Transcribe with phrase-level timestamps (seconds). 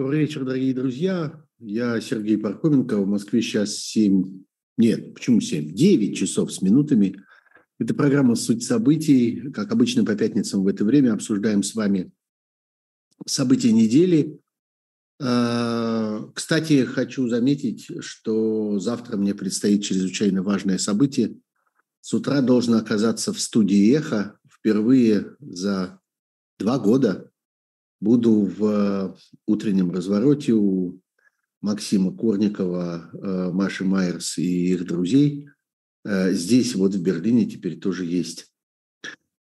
[0.00, 1.44] Добрый вечер, дорогие друзья.
[1.58, 2.96] Я Сергей Пархоменко.
[2.96, 4.44] В Москве сейчас 7...
[4.78, 5.74] Нет, почему 7?
[5.74, 7.22] 9 часов с минутами.
[7.78, 9.50] Это программа «Суть событий».
[9.52, 12.12] Как обычно, по пятницам в это время обсуждаем с вами
[13.26, 14.40] события недели.
[15.20, 21.36] А, кстати, хочу заметить, что завтра мне предстоит чрезвычайно важное событие.
[22.00, 26.00] С утра должен оказаться в студии «Эхо» впервые за
[26.58, 27.26] два года–
[28.00, 29.14] Буду в э,
[29.46, 31.00] утреннем развороте у
[31.60, 35.50] Максима Корникова, э, Маши Майерс и их друзей.
[36.06, 38.46] Э, здесь вот в Берлине теперь тоже есть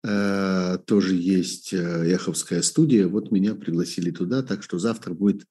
[0.02, 3.06] тоже есть Эховская студия.
[3.10, 5.44] Вот меня пригласили туда, так что завтра будет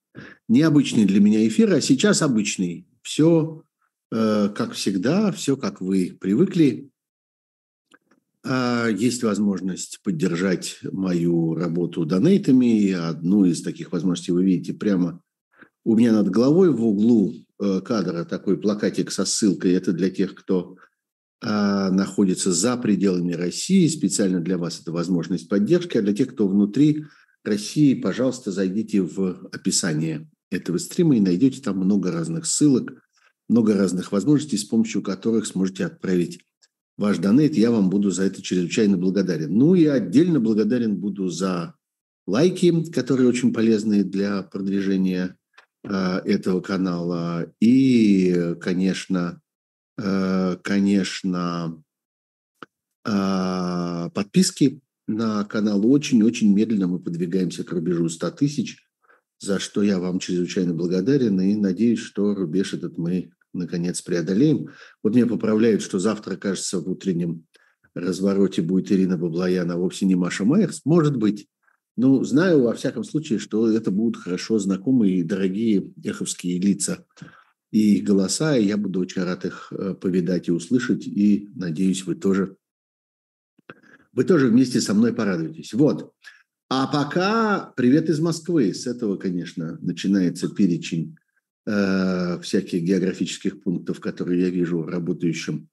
[0.49, 2.89] необычный для меня эфир, а сейчас обычный.
[3.03, 3.63] Все
[4.11, 6.89] как всегда, все как вы привыкли.
[8.51, 12.93] А, есть возможность поддержать мою работу донейтами.
[12.93, 15.21] Одну из таких возможностей вы видите прямо
[15.85, 19.73] у меня над головой в углу э, кадра такой плакатик со ссылкой.
[19.73, 20.77] Это для тех, кто
[21.43, 23.87] а, находится за пределами России.
[23.87, 25.99] Специально для вас это возможность поддержки.
[25.99, 27.05] А для тех, кто внутри
[27.45, 32.95] России, пожалуйста, зайдите в описание этого стрима и найдете там много разных ссылок,
[33.47, 36.41] много разных возможностей, с помощью которых сможете отправить
[36.99, 39.57] ваш донейт, я вам буду за это чрезвычайно благодарен.
[39.57, 41.75] Ну и отдельно благодарен буду за
[42.27, 45.37] лайки, которые очень полезны для продвижения
[45.85, 47.51] э, этого канала.
[47.61, 49.41] И, конечно,
[49.97, 51.83] э, конечно,
[53.07, 55.87] э, подписки на канал.
[55.87, 58.85] Очень-очень медленно мы подвигаемся к рубежу 100 тысяч,
[59.39, 64.69] за что я вам чрезвычайно благодарен и надеюсь, что рубеж этот мы наконец преодолеем.
[65.03, 67.45] Вот меня поправляют, что завтра, кажется, в утреннем
[67.95, 70.83] развороте будет Ирина Баблоян, а вовсе не Маша Майерс.
[70.85, 71.49] Может быть.
[71.97, 77.05] Ну, знаю, во всяком случае, что это будут хорошо знакомые и дорогие эховские лица
[77.71, 82.05] и их голоса, и я буду очень рад их э, повидать и услышать, и надеюсь,
[82.07, 82.57] вы тоже,
[84.13, 85.75] вы тоже вместе со мной порадуетесь.
[85.75, 86.13] Вот.
[86.71, 88.75] А пока привет из Москвы.
[88.75, 91.17] С этого, конечно, начинается перечень
[91.71, 95.69] Э, всяких географических пунктов, которые я вижу в работающем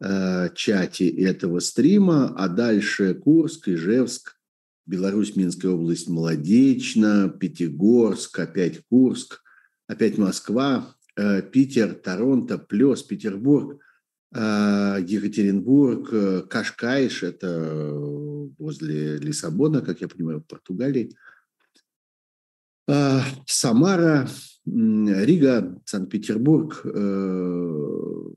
[0.00, 4.38] э, чате этого стрима, а дальше Курск, Ижевск,
[4.86, 9.42] Беларусь, Минская область, Молодечно, Пятигорск, опять Курск,
[9.86, 13.82] опять Москва, э, Питер, Торонто, Плес, Петербург,
[14.32, 17.92] Екатеринбург, Кашкайш, это
[18.58, 21.14] возле Лиссабона, как я понимаю, в Португалии,
[23.46, 24.26] Самара,
[24.66, 28.34] Рига, Санкт-Петербург, э,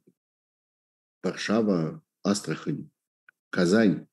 [1.23, 2.89] Варшава, Астрахань,
[3.49, 4.07] Казань.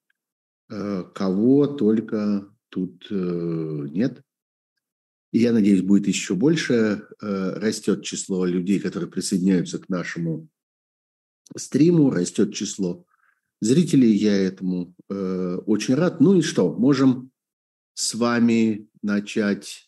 [0.71, 3.15] Э, кого только тут э,
[3.91, 4.23] нет.
[5.33, 7.09] И я надеюсь, будет еще больше.
[7.21, 10.49] Растет число людей, которые присоединяются к нашему
[11.57, 13.05] стриму, растет число
[13.61, 14.13] зрителей.
[14.13, 16.21] Я этому очень рад.
[16.21, 17.33] Ну и что, можем
[17.95, 19.84] с вами начать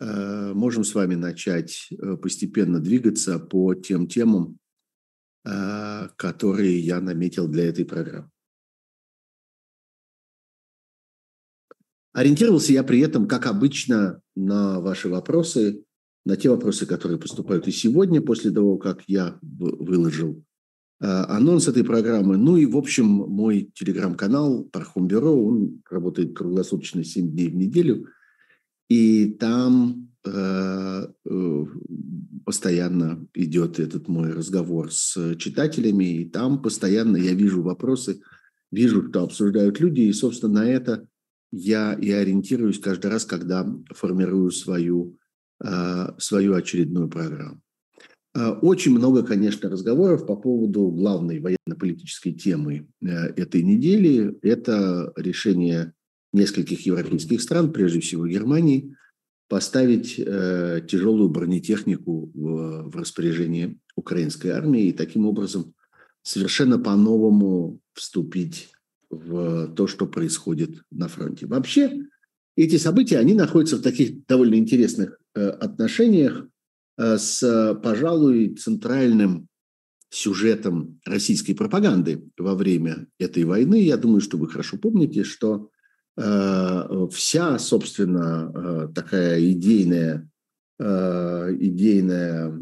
[0.00, 4.58] можем с вами начать э, постепенно двигаться по тем темам,
[5.44, 8.30] э, которые я наметил для этой программы.
[12.12, 15.84] Ориентировался я при этом, как обычно, на ваши вопросы,
[16.24, 20.44] на те вопросы, которые поступают и сегодня, после того, как я выложил
[21.00, 22.36] анонс этой программы.
[22.36, 28.06] Ну и, в общем, мой телеграм-канал Пархом Бюро, он работает круглосуточно 7 дней в неделю–
[28.94, 31.64] и там э, э,
[32.44, 38.20] постоянно идет этот мой разговор с читателями, и там постоянно я вижу вопросы,
[38.70, 41.08] вижу, что обсуждают люди, и, собственно, на это
[41.50, 45.18] я и ориентируюсь каждый раз, когда формирую свою,
[45.64, 47.60] э, свою очередную программу.
[48.62, 54.36] Очень много, конечно, разговоров по поводу главной военно-политической темы этой недели.
[54.42, 55.92] Это решение
[56.34, 58.96] нескольких европейских стран, прежде всего Германии,
[59.48, 65.74] поставить э, тяжелую бронетехнику в, в распоряжение украинской армии и таким образом
[66.22, 68.70] совершенно по-новому вступить
[69.10, 71.46] в то, что происходит на фронте.
[71.46, 72.04] Вообще,
[72.56, 76.46] эти события, они находятся в таких довольно интересных э, отношениях
[76.96, 79.48] э, с, пожалуй, центральным
[80.10, 83.82] сюжетом российской пропаганды во время этой войны.
[83.82, 85.70] Я думаю, что вы хорошо помните, что
[86.16, 90.30] вся, собственно, э, такая идейная,
[90.78, 92.56] э, идейная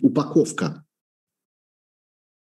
[0.00, 0.84] упаковка,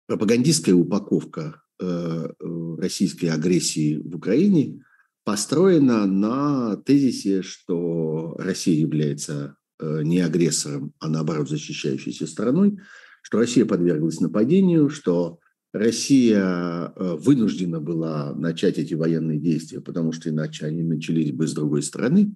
[0.07, 4.83] пропагандистская упаковка российской агрессии в Украине
[5.23, 12.79] построена на тезисе, что Россия является не агрессором, а наоборот защищающейся страной,
[13.21, 15.39] что Россия подверглась нападению, что
[15.71, 21.83] Россия вынуждена была начать эти военные действия, потому что иначе они начались бы с другой
[21.83, 22.35] стороны,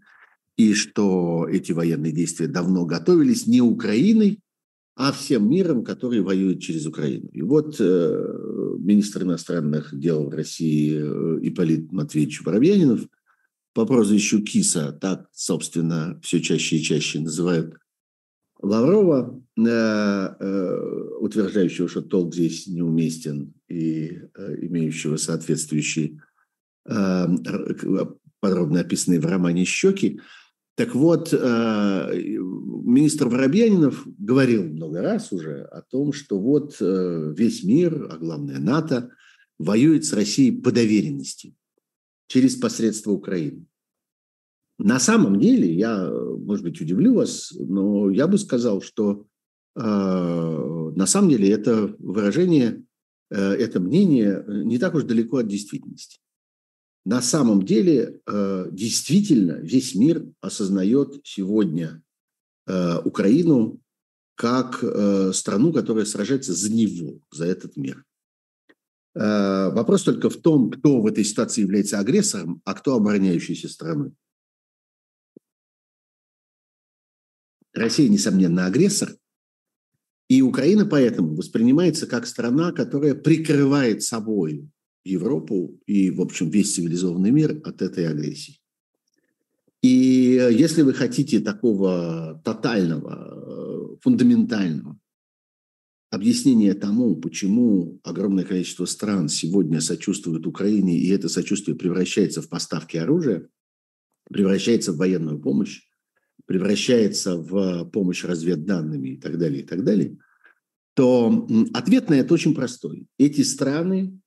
[0.57, 4.39] и что эти военные действия давно готовились не Украиной,
[4.95, 7.27] а всем миром, который воюет через Украину.
[7.29, 13.01] И вот э, министр иностранных дел России э, Ипполит Матвеевич Воробьянинов
[13.73, 17.75] по прозвищу Киса, так, собственно, все чаще и чаще называют
[18.63, 20.77] Лаврова, э, э,
[21.19, 26.21] утверждающего, что толк здесь неуместен и э, имеющего соответствующие
[28.41, 30.19] подробно описанные в романе «Щеки»,
[30.75, 38.17] так вот, министр Воробьянинов говорил много раз уже о том, что вот весь мир, а
[38.17, 39.11] главное НАТО,
[39.57, 41.55] воюет с Россией по доверенности
[42.27, 43.65] через посредство Украины.
[44.83, 49.25] На самом деле, я, может быть, удивлю вас, но я бы сказал, что
[49.75, 52.83] э, на самом деле это выражение,
[53.31, 56.19] э, это мнение не так уж далеко от действительности
[57.05, 62.01] на самом деле э, действительно весь мир осознает сегодня
[62.65, 63.81] э, Украину
[64.35, 68.03] как э, страну, которая сражается за него, за этот мир.
[69.15, 74.11] Вопрос только в том, кто в этой ситуации является агрессором, а кто обороняющейся страной.
[77.83, 79.15] Россия, несомненно, агрессор,
[80.29, 84.69] и Украина поэтому воспринимается как страна, которая прикрывает собой
[85.03, 88.59] Европу и, в общем, весь цивилизованный мир от этой агрессии.
[89.81, 94.97] И если вы хотите такого тотального, фундаментального
[96.09, 102.95] объяснения тому, почему огромное количество стран сегодня сочувствуют Украине, и это сочувствие превращается в поставки
[102.95, 103.49] оружия,
[104.29, 105.81] превращается в военную помощь,
[106.53, 110.19] превращается в помощь разведданными и так далее, и так далее,
[110.93, 113.07] то ответ на это очень простой.
[113.17, 114.19] Эти страны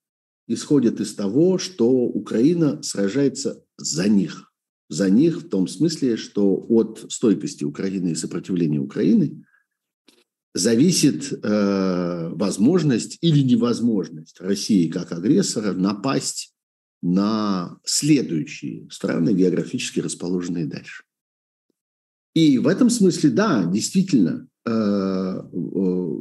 [0.49, 4.53] исходят из того, что Украина сражается за них.
[4.89, 9.45] За них в том смысле, что от стойкости Украины и сопротивления Украины
[10.53, 16.57] зависит э, возможность или невозможность России как агрессора напасть
[17.03, 21.06] на следующие страны, географически расположенные дальше.
[22.37, 25.43] И в этом смысле, да, действительно, Э,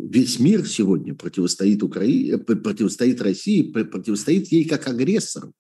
[0.07, 5.51] весь мир сегодня противостоит, Украине, э, противостоит России, противостоит ей как агрессору.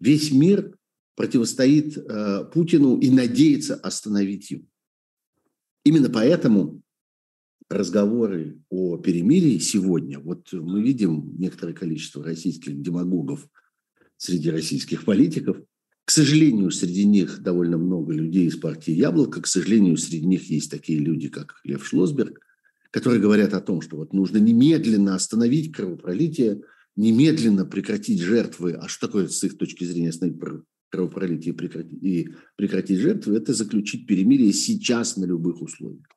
[0.00, 0.74] Весь мир
[1.14, 4.64] противостоит э, Путину и надеется остановить его.
[5.84, 6.80] Именно поэтому
[7.68, 13.46] разговоры о перемирии сегодня, вот мы видим некоторое количество российских демагогов
[14.16, 15.58] среди российских политиков,
[16.10, 19.40] к сожалению, среди них довольно много людей из партии «Яблоко».
[19.40, 22.40] К сожалению, среди них есть такие люди, как Лев Шлосберг,
[22.90, 26.62] которые говорят о том, что вот нужно немедленно остановить кровопролитие,
[26.96, 28.72] немедленно прекратить жертвы.
[28.72, 30.40] А что такое с их точки зрения остановить
[30.88, 31.54] кровопролитие
[32.02, 33.36] и прекратить, жертвы?
[33.36, 36.08] Это заключить перемирие сейчас на любых условиях.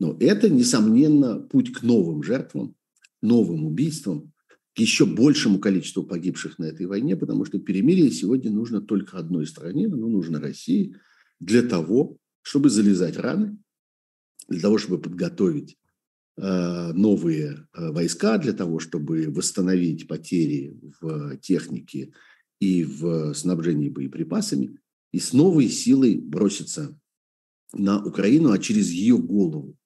[0.00, 2.74] Но это, несомненно, путь к новым жертвам,
[3.22, 4.31] новым убийствам,
[4.74, 9.46] к еще большему количеству погибших на этой войне, потому что перемирие сегодня нужно только одной
[9.46, 10.96] стране, оно нужно России
[11.40, 13.58] для того, чтобы залезать раны,
[14.48, 15.76] для того, чтобы подготовить
[16.36, 22.12] э, новые э, войска, для того, чтобы восстановить потери в технике
[22.58, 24.78] и в снабжении боеприпасами,
[25.12, 26.98] и с новой силой броситься
[27.74, 29.76] на Украину, а через ее голову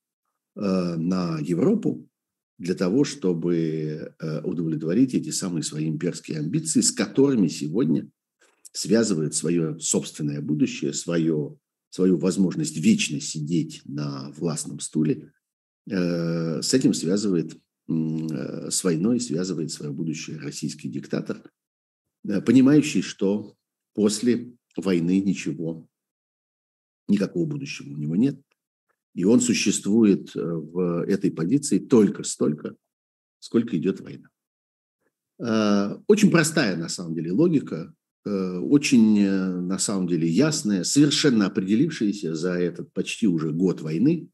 [0.54, 0.60] э,
[0.96, 2.08] на Европу,
[2.58, 8.08] для того, чтобы э, удовлетворить эти самые свои имперские амбиции, с которыми сегодня
[8.72, 11.58] связывает свое собственное будущее, свое,
[11.90, 15.32] свою возможность вечно сидеть на властном стуле.
[15.90, 17.58] Э, с этим связывает,
[17.88, 21.42] э, с войной связывает свое будущее российский диктатор,
[22.24, 23.54] понимающий, что
[23.94, 25.88] после войны ничего,
[27.06, 28.40] никакого будущего у него нет,
[29.16, 32.76] и он существует э, в этой позиции только столько,
[33.38, 34.28] сколько идет война.
[35.38, 37.94] Э, очень простая, на самом деле, логика,
[38.26, 44.28] э, очень, на самом деле, ясная, совершенно определившаяся за этот почти уже год войны.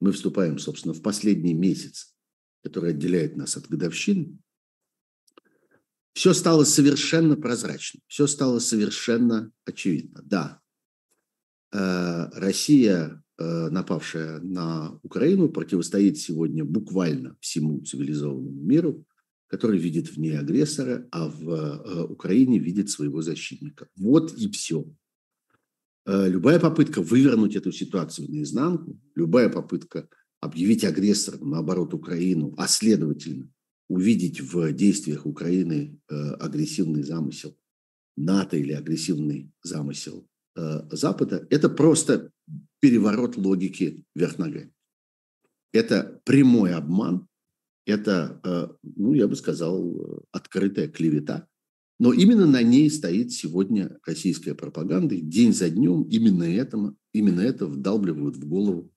[0.00, 2.14] Мы вступаем, собственно, в последний месяц,
[2.62, 4.36] который отделяет нас от годовщины.
[6.12, 10.20] Все стало совершенно прозрачно, все стало совершенно очевидно.
[10.24, 10.60] Да,
[11.72, 19.04] Россия напавшая на Украину, противостоит сегодня буквально всему цивилизованному миру,
[19.50, 23.88] который видит в ней агрессора, а в э, Украине видит своего защитника.
[23.96, 24.86] Вот и все.
[26.06, 30.08] э, любая попытка вывернуть эту ситуацию наизнанку, любая попытка
[30.40, 33.50] объявить агрессором, наоборот, Украину, а следовательно,
[33.88, 37.56] увидеть в действиях Украины э, агрессивный замысел
[38.16, 42.30] НАТО или агрессивный замысел э, Запада, это просто
[42.80, 44.72] переворот логики вверх ногами.
[45.72, 47.28] Это прямой обман,
[47.86, 51.46] это, э, ну, я бы сказал, открытая клевета.
[51.98, 55.14] Но именно на ней стоит сегодня российская пропаганда.
[55.14, 58.90] И день за днем именно, это, именно это вдалбливают в голову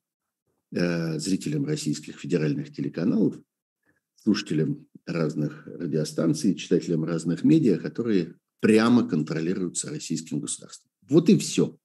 [0.72, 3.36] э, зрителям российских федеральных телеканалов,
[4.16, 10.90] слушателям разных радиостанций, читателям разных медиа, которые прямо контролируются российским государством.
[11.10, 11.78] Вот и все.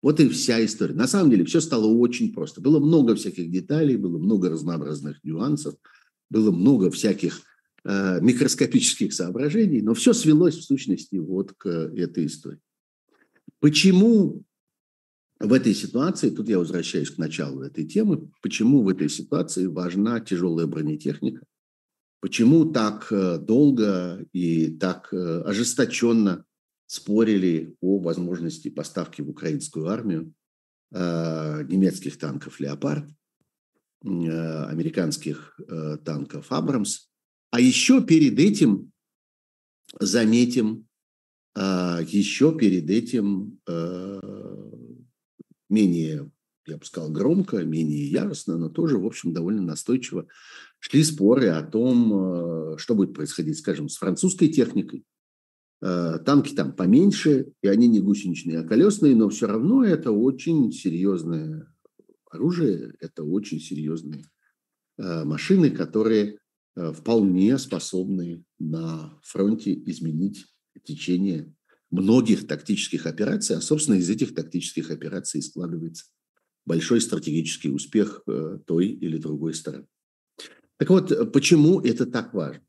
[0.00, 0.94] Вот и вся история.
[0.94, 2.60] На самом деле все стало очень просто.
[2.60, 5.74] Было много всяких деталей, было много разнообразных нюансов,
[6.30, 7.42] было много всяких
[7.84, 12.60] э, микроскопических соображений, но все свелось в сущности вот к этой истории.
[13.60, 14.44] Почему
[15.40, 20.20] в этой ситуации, тут я возвращаюсь к началу этой темы, почему в этой ситуации важна
[20.20, 21.44] тяжелая бронетехника,
[22.20, 26.44] почему так э, долго и так э, ожесточенно
[26.88, 30.32] спорили о возможности поставки в украинскую армию
[30.90, 33.08] э, немецких танков «Леопард»,
[34.00, 35.58] американских
[36.04, 37.08] танков «Абрамс».
[37.50, 38.92] А еще перед этим,
[39.98, 40.86] заметим,
[41.56, 43.60] еще перед этим
[45.68, 46.30] менее,
[46.68, 50.28] я бы сказал, громко, менее яростно, но тоже, в общем, довольно настойчиво
[50.78, 55.17] шли споры о том, что будет происходить, скажем, с французской техникой, Э,
[55.80, 61.72] танки там поменьше, и они не гусеничные, а колесные, но все равно это очень серьезное
[62.30, 64.24] оружие, это очень серьезные
[64.98, 66.38] э, машины, которые
[66.76, 70.46] э, вполне способны на фронте изменить
[70.84, 71.54] течение
[71.90, 76.06] многих тактических операций, а, собственно, из этих тактических операций складывается
[76.66, 78.22] большой стратегический успех
[78.66, 79.86] той или другой стороны.
[80.76, 82.62] Так вот, почему это так важно?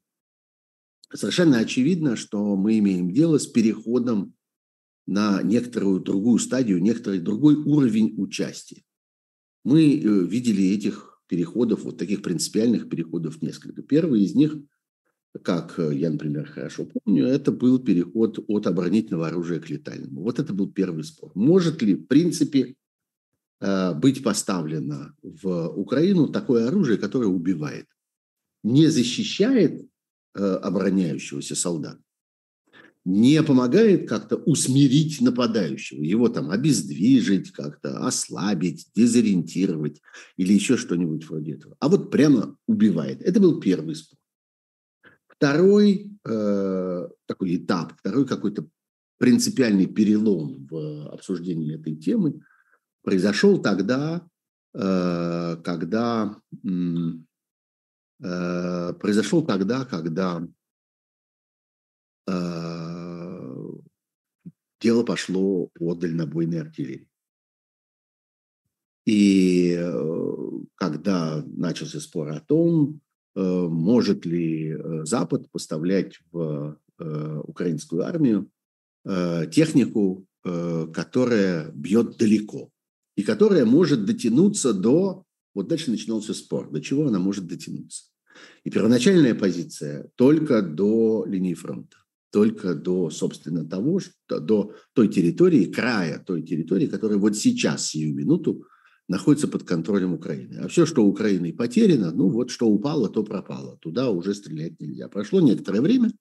[1.14, 4.34] Совершенно очевидно, что мы имеем дело с переходом
[5.06, 8.84] на некоторую другую стадию, некоторый другой уровень участия.
[9.64, 13.82] Мы э, видели этих переходов, вот таких принципиальных переходов несколько.
[13.82, 14.56] Первый из них,
[15.42, 20.22] как э, я, например, хорошо помню, это был переход от оборонительного оружия к летальному.
[20.22, 21.32] Вот это был первый спор.
[21.34, 22.76] Может ли, в принципе,
[23.62, 27.88] э, быть поставлено в Украину такое оружие, которое убивает?
[28.64, 29.90] Не защищает
[30.36, 32.02] обороняющегося солдата
[33.06, 40.02] не помогает как-то усмирить нападающего, его там обездвижить, как-то ослабить, дезориентировать
[40.38, 41.76] или еще что-нибудь вроде этого.
[41.80, 43.22] А вот прямо убивает.
[43.22, 44.20] Это был первый спор.
[45.28, 48.68] Второй э, такой этап, второй какой-то
[49.18, 52.42] принципиальный перелом в обсуждении этой темы
[53.04, 54.28] произошел тогда,
[54.74, 56.38] э, когда
[58.22, 60.46] Э, произошел тогда, когда
[62.28, 63.68] э,
[64.82, 67.08] дело пошло о дальнобойной артиллерии.
[69.06, 73.02] И э, когда начался спор о том,
[73.36, 78.52] может ли Запад поставлять в украинскую армию
[79.06, 82.70] технику, которая бьет далеко
[83.16, 88.06] и которая может дотянуться до вот дальше начинался спор, до чего она может дотянуться.
[88.64, 91.98] И первоначальная позиция только до линии фронта,
[92.32, 98.16] только до, собственно, того, что, до той территории, края той территории, которая вот сейчас, сию
[98.16, 98.66] минуту,
[99.08, 100.60] находится под контролем Украины.
[100.60, 103.78] А все, что Украиной потеряно, ну вот что упало, то пропало.
[103.82, 105.10] Туда уже стрелять нельзя.
[105.10, 106.12] Прошло некоторое время,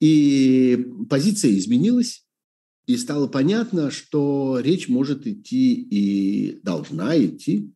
[0.00, 2.26] и позиция изменилась,
[2.86, 7.72] и стало понятно, что речь может идти и должна идти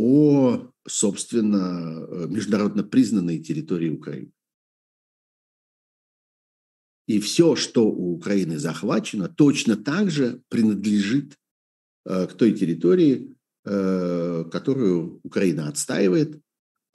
[0.00, 4.32] о, собственно, э, международно признанной территории Украины.
[7.06, 11.36] И все, что у Украины захвачено, точно так же принадлежит
[12.06, 16.40] э, к той территории, э, которую Украина отстаивает,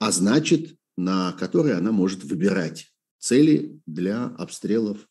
[0.00, 5.08] а значит, на которой она может выбирать цели для обстрелов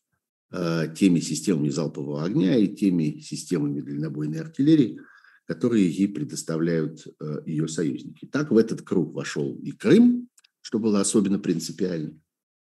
[0.96, 5.00] теми системами залпового огня и теми системами дальнобойной артиллерии,
[5.46, 8.26] которые ей предоставляют э, ее союзники.
[8.26, 10.28] Так в этот круг вошел и Крым,
[10.60, 12.20] что было особенно принципиально,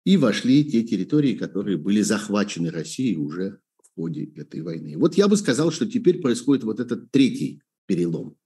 [0.05, 4.97] и вошли те территории, которые были захвачены Россией уже в ходе этой войны.
[4.97, 8.37] Вот я бы сказал, что теперь происходит вот этот третий перелом.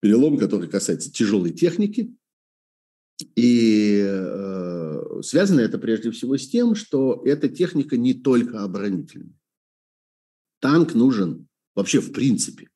[0.00, 2.16] Перелом, который касается тяжелой техники.
[3.36, 9.38] И э, связано это прежде всего с тем, что эта техника не только оборонительная.
[10.60, 12.70] Танк нужен вообще в принципе.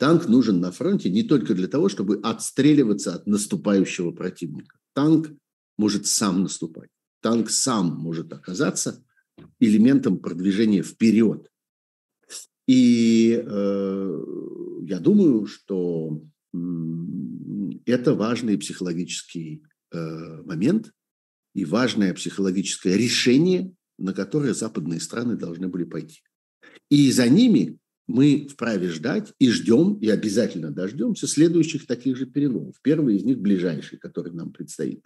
[0.00, 4.78] Танк нужен на фронте не только для того, чтобы отстреливаться от наступающего противника.
[4.94, 5.30] Танк
[5.76, 6.88] может сам наступать.
[7.20, 9.04] Танк сам может оказаться
[9.58, 11.50] элементом продвижения вперед.
[12.66, 14.24] И э,
[14.86, 16.22] я думаю, что
[16.54, 16.58] э,
[17.84, 20.94] это важный психологический э, момент
[21.54, 26.22] и важное психологическое решение, на которое западные страны должны были пойти.
[26.88, 27.79] И за ними
[28.10, 32.76] мы вправе ждать и ждем, и обязательно дождемся следующих таких же переломов.
[32.82, 35.04] Первый из них ближайший, который нам предстоит.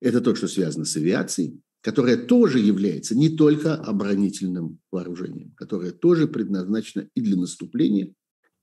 [0.00, 6.28] Это то, что связано с авиацией, которая тоже является не только оборонительным вооружением, которое тоже
[6.28, 8.14] предназначено и для наступления,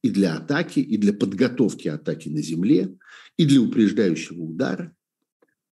[0.04, 2.98] и для атаки, и для подготовки атаки на земле,
[3.38, 4.96] и для упреждающего удара.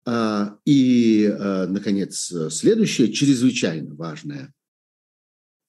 [0.05, 4.53] А, и, а, наконец, следующее чрезвычайно важное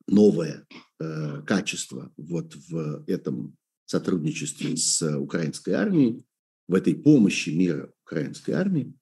[0.07, 0.67] новое
[1.03, 6.25] э, качество вот в этом сотрудничестве с украинской армией,
[6.69, 8.95] в этой помощи мира украинской армии,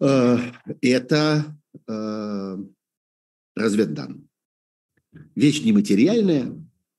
[0.00, 0.38] э,
[0.80, 2.58] это э,
[3.56, 4.28] разведданные.
[5.34, 6.54] Вещь нематериальная,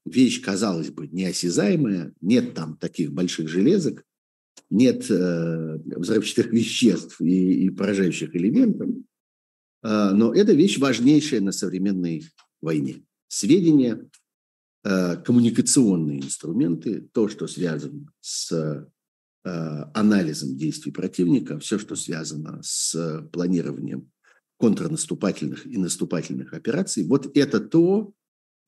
[0.05, 4.03] вещь, казалось бы, неосязаемая, нет там таких больших железок,
[4.69, 8.89] нет э, взрывчатых веществ и, и поражающих элементов,
[9.83, 12.25] э, но это вещь важнейшая на современной
[12.61, 13.03] войне.
[13.27, 14.07] Сведения,
[14.83, 18.85] э, коммуникационные инструменты, то, что связано с э,
[19.93, 24.11] анализом действий противника, все, что связано с планированием
[24.57, 28.13] контрнаступательных и наступательных операций, вот это то,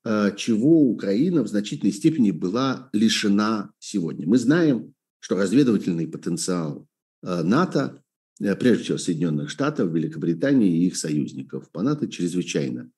[0.06, 4.28] э, чего Украина в значительной степени была лишена сегодня.
[4.28, 6.88] Мы знаем, что разведывательный потенциал
[7.24, 8.04] НАТО,
[8.38, 12.92] прежде всего Соединенных Штатов, Великобритании и их союзников по НАТО чрезвычайно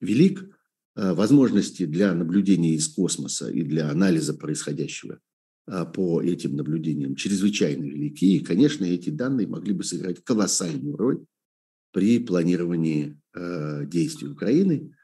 [0.00, 0.55] велик,
[0.96, 5.20] возможности для наблюдения из космоса и для анализа происходящего
[5.66, 8.36] э, по этим наблюдениям чрезвычайно велики.
[8.36, 11.24] И, конечно, эти данные могли бы сыграть колоссальную роль
[11.92, 14.94] при планировании э, действий Украины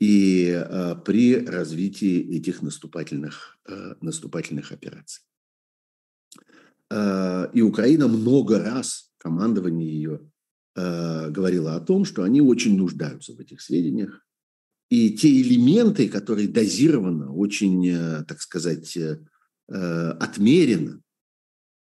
[0.00, 0.64] и
[1.04, 3.56] при развитии этих наступательных,
[4.00, 5.22] наступательных операций.
[7.54, 10.28] И Украина много раз, командование ее,
[10.74, 14.26] говорило о том, что они очень нуждаются в этих сведениях,
[14.92, 19.24] и те элементы, которые дозированы, очень, э, так сказать, э,
[19.68, 21.00] э, отмеренно,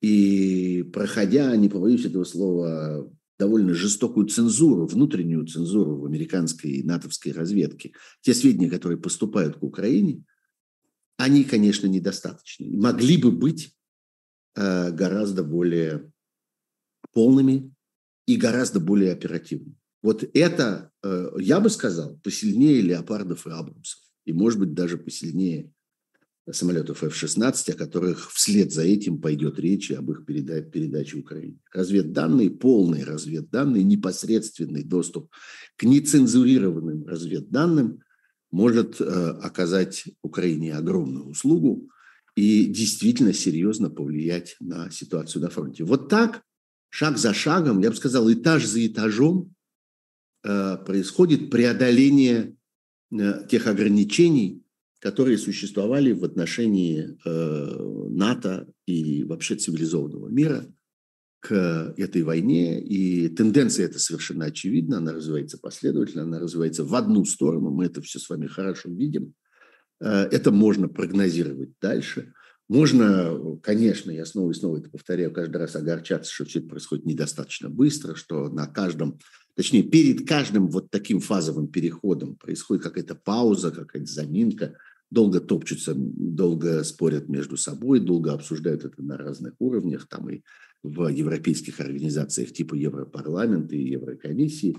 [0.01, 7.31] и проходя, не побоюсь этого слова, довольно жестокую цензуру, внутреннюю цензуру в американской и натовской
[7.31, 10.23] разведке, те сведения, которые поступают к Украине,
[11.17, 12.69] они, конечно, недостаточны.
[12.69, 13.75] Могли бы быть
[14.55, 16.11] гораздо более
[17.13, 17.73] полными
[18.27, 19.80] и гораздо более оперативными.
[20.01, 23.99] Вот это, э, я бы сказал, посильнее леопардов и абрамсов.
[24.25, 25.71] И, может быть, даже посильнее
[26.49, 31.59] самолетов F-16, о которых вслед за этим пойдет речь об их передаче Украине.
[31.71, 35.31] Разведданные, полные разведданные, непосредственный доступ
[35.77, 38.01] к нецензурированным разведданным
[38.51, 41.89] может э, оказать Украине огромную услугу
[42.35, 45.83] и действительно серьезно повлиять на ситуацию на фронте.
[45.83, 46.43] Вот так,
[46.89, 49.53] шаг за шагом, я бы сказал, этаж за этажом,
[50.43, 52.55] происходит преодоление
[53.11, 54.63] э, тех ограничений,
[54.99, 60.65] которые существовали в отношении э, НАТО и вообще цивилизованного мира
[61.39, 62.81] к этой войне.
[62.81, 68.01] И тенденция эта совершенно очевидна, она развивается последовательно, она развивается в одну сторону, мы это
[68.01, 69.33] все с вами хорошо видим.
[69.99, 72.33] Это можно прогнозировать дальше.
[72.71, 77.05] Можно, конечно, я снова и снова это повторяю, каждый раз огорчаться, что все это происходит
[77.05, 79.19] недостаточно быстро, что на каждом
[79.55, 84.75] точнее, перед каждым вот таким фазовым переходом происходит какая-то пауза, какая-то заминка,
[85.09, 90.41] долго топчутся, долго спорят между собой, долго обсуждают это на разных уровнях, там и
[90.83, 94.77] в европейских организациях типа Европарламента и Еврокомиссии,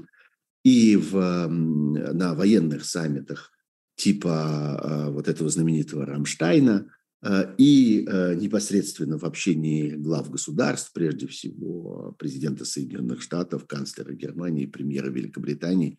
[0.64, 3.52] и в, на военных саммитах
[3.96, 6.86] типа а, вот этого знаменитого Рамштайна–
[7.56, 15.08] и э, непосредственно в общении глав государств, прежде всего президента Соединенных Штатов, канцлера Германии, премьера
[15.08, 15.98] Великобритании,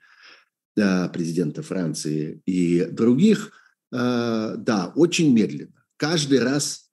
[0.76, 3.54] президента Франции и других,
[3.94, 5.86] э, да, очень медленно.
[5.96, 6.92] Каждый раз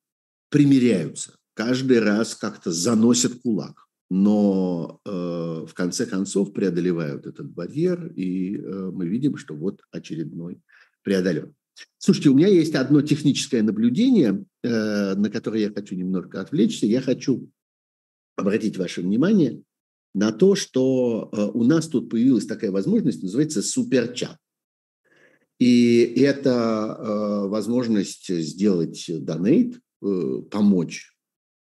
[0.49, 9.07] примиряются, каждый раз как-то заносят кулак, но в конце концов преодолевают этот барьер, и мы
[9.07, 10.61] видим, что вот очередной
[11.03, 11.55] преодолен.
[11.99, 16.87] Слушайте, у меня есть одно техническое наблюдение, э, на которое я хочу немножко отвлечься.
[16.87, 17.51] Я хочу
[18.37, 19.63] обратить ваше внимание
[20.15, 24.37] на то, что э, у нас тут появилась такая возможность, называется суперчат.
[25.59, 26.51] И это
[26.99, 29.79] э, возможность сделать донейт,
[30.51, 31.15] помочь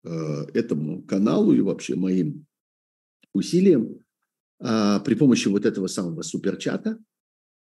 [0.05, 2.47] этому каналу и вообще моим
[3.37, 4.01] усилиям
[4.61, 6.99] э, при помощи вот этого самого суперчата.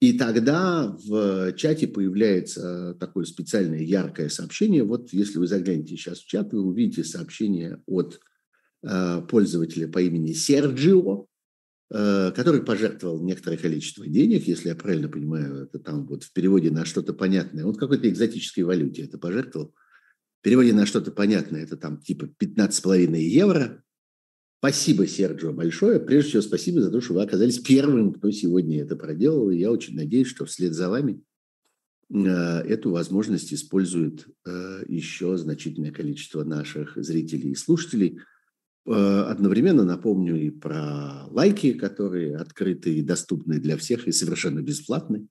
[0.01, 4.85] И тогда в чате появляется такое специальное яркое сообщение.
[4.85, 8.21] Вот если вы заглянете сейчас в чат, вы увидите сообщение от
[8.85, 11.29] э, пользователя по имени Серджио,
[11.91, 16.71] Э, который пожертвовал некоторое количество денег, если я правильно понимаю, это там вот в переводе
[16.71, 17.65] на что-то понятное.
[17.65, 19.75] Он какой-то экзотической валюте это пожертвовал.
[20.41, 23.83] В переводе на что-то понятное, это там типа 15,5 евро.
[24.59, 26.01] Спасибо, Серджио, большое.
[26.01, 29.51] Прежде всего, спасибо за то, что вы оказались первым, кто сегодня это проделал.
[29.51, 31.23] И я очень надеюсь, что вслед за вами
[32.13, 38.19] э, эту возможность использует э, еще значительное количество наших зрителей и слушателей–
[38.91, 45.27] Э, одновременно напомню и про лайки, которые открыты и доступны для всех и совершенно бесплатны,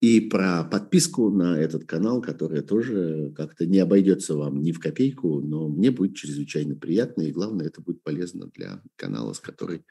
[0.00, 5.40] и про подписку на этот канал, которая тоже как-то не обойдется вам ни в копейку,
[5.40, 9.84] но мне будет чрезвычайно приятно, и главное, это будет полезно для канала, с который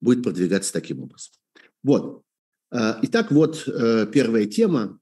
[0.00, 1.32] будет продвигаться таким образом.
[1.82, 2.22] Вот.
[2.72, 4.98] Э, итак, вот э, первая тема,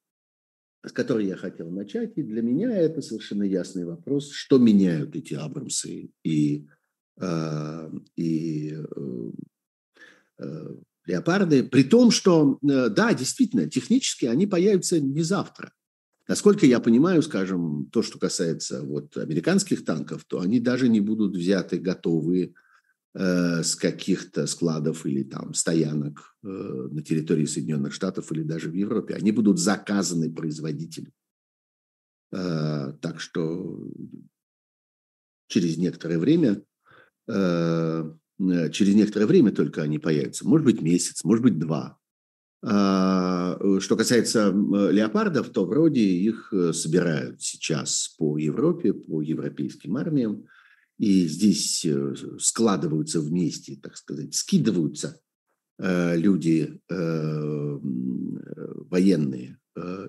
[0.85, 5.35] с которой я хотел начать, и для меня это совершенно ясный вопрос, что меняют эти
[5.35, 6.67] Абрамсы и
[7.21, 9.31] Э, и э,
[10.39, 15.73] э, леопарды, при том, что, да, действительно, технически они появятся не завтра.
[16.29, 21.37] Насколько я понимаю, скажем, то, что касается вот американских танков, то они даже не будут
[21.37, 22.55] взяты готовые
[23.15, 28.75] э, с каких-то складов или там стоянок э, на территории Соединенных Штатов или даже в
[28.75, 29.15] Европе.
[29.15, 31.13] Они будут заказаны производителем.
[32.33, 33.85] Э, так что
[35.49, 36.63] через некоторое время
[37.29, 40.47] Э, э, через некоторое время только они появятся.
[40.47, 41.99] Может быть, месяц, может быть, два.
[42.65, 50.47] А, что касается леопардов, то вроде их э, собирают сейчас по Европе, по европейским армиям.
[50.99, 51.85] И здесь
[52.39, 55.21] складываются вместе, так сказать, скидываются
[55.79, 56.79] люди
[58.89, 59.59] военные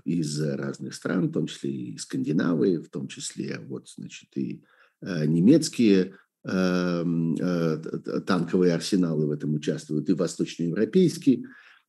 [0.05, 4.63] из разных стран, в том числе и Скандинавы, в том числе вот, значит, и
[5.01, 6.11] немецкие э,
[6.43, 11.45] танковые арсеналы в этом участвуют, и восточноевропейские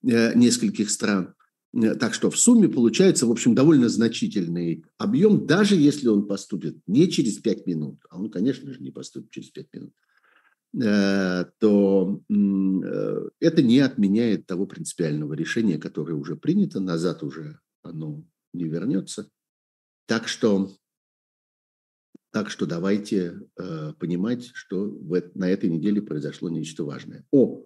[0.07, 1.35] э, нескольких стран.
[1.75, 6.79] Э, так что в сумме получается, в общем, довольно значительный объем, даже если он поступит
[6.87, 9.93] не через 5 минут, а он, конечно же, не поступит через 5 минут,
[10.77, 12.21] то
[13.39, 19.31] это не отменяет того принципиального решения, которое уже принято, назад уже оно не вернется.
[20.07, 20.75] Так что
[22.35, 27.25] так что давайте э, понимать, что в, на этой неделе произошло нечто важное.
[27.31, 27.65] О,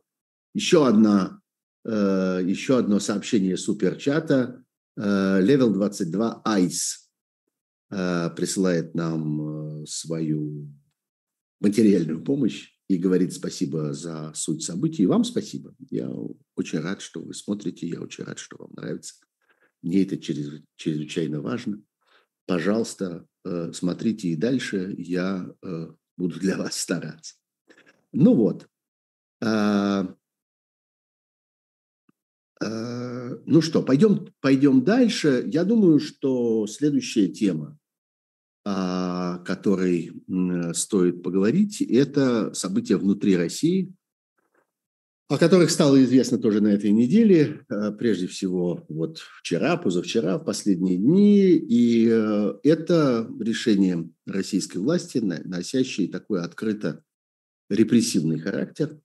[0.53, 1.41] еще, одна,
[1.87, 4.63] э, еще одно сообщение суперчата.
[4.99, 6.99] Э, Level 22 ICE
[7.93, 10.69] э, присылает нам э, свою
[11.61, 15.05] материальную помощь и говорит спасибо за суть событий.
[15.05, 15.75] И вам спасибо.
[15.89, 16.11] Я
[16.57, 19.15] очень рад, что вы смотрите, я очень рад, что вам нравится.
[19.81, 21.81] Мне это чрезвычайно важно.
[22.49, 27.35] Пожалуйста, Э, смотрите и дальше, я э, буду для вас стараться.
[28.13, 28.69] Ну вот.
[29.41, 30.15] А,
[32.61, 35.45] а, ну что, пойдем, пойдем дальше.
[35.47, 37.79] Я думаю, что следующая тема,
[38.65, 40.13] о которой
[40.75, 43.95] стоит поговорить, это события внутри России–
[45.29, 50.45] о которых стало известно тоже на этой неделе, э, прежде всего вот вчера, позавчера, в
[50.45, 51.51] последние дни.
[51.51, 57.05] И э, это решение российской власти, носящее такой открыто
[57.69, 58.99] репрессивный характер.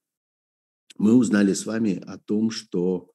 [0.98, 3.12] Мы узнали с вами о том, что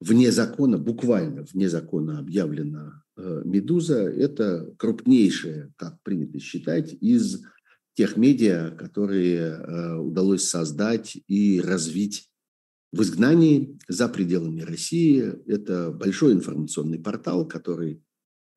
[0.00, 3.98] вне закона, буквально вне закона объявлена э, «Медуза».
[3.98, 7.42] Это крупнейшая, как принято считать, из
[7.94, 12.28] тех медиа, которые удалось создать и развить
[12.94, 15.32] в изгнании за пределами России.
[15.46, 18.02] Это большой информационный портал, который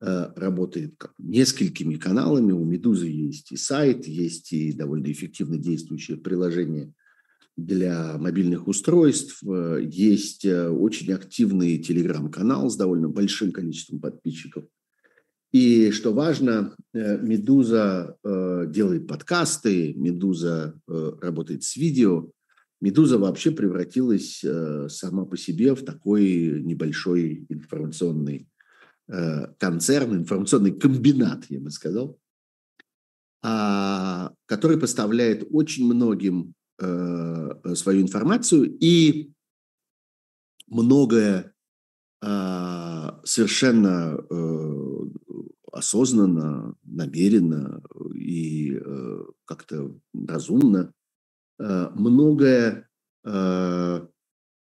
[0.00, 2.52] э, работает несколькими каналами.
[2.52, 6.92] У «Медузы» есть и сайт, есть и довольно эффективно действующее приложение
[7.56, 9.42] для мобильных устройств.
[9.42, 14.64] Э, есть э, очень активный телеграм-канал с довольно большим количеством подписчиков.
[15.50, 22.30] И что важно, «Медуза» делает подкасты, «Медуза» работает с видео–
[22.80, 28.48] Медуза вообще превратилась э, сама по себе в такой небольшой информационный
[29.08, 32.18] э, концерн, информационный комбинат, я бы сказал,
[33.42, 39.32] а, который поставляет очень многим э, свою информацию и
[40.66, 41.52] многое
[42.20, 44.18] совершенно
[45.70, 47.80] осознанно, намеренно
[48.12, 48.76] и
[49.44, 49.94] как-то
[50.26, 50.92] разумно
[51.58, 52.88] многое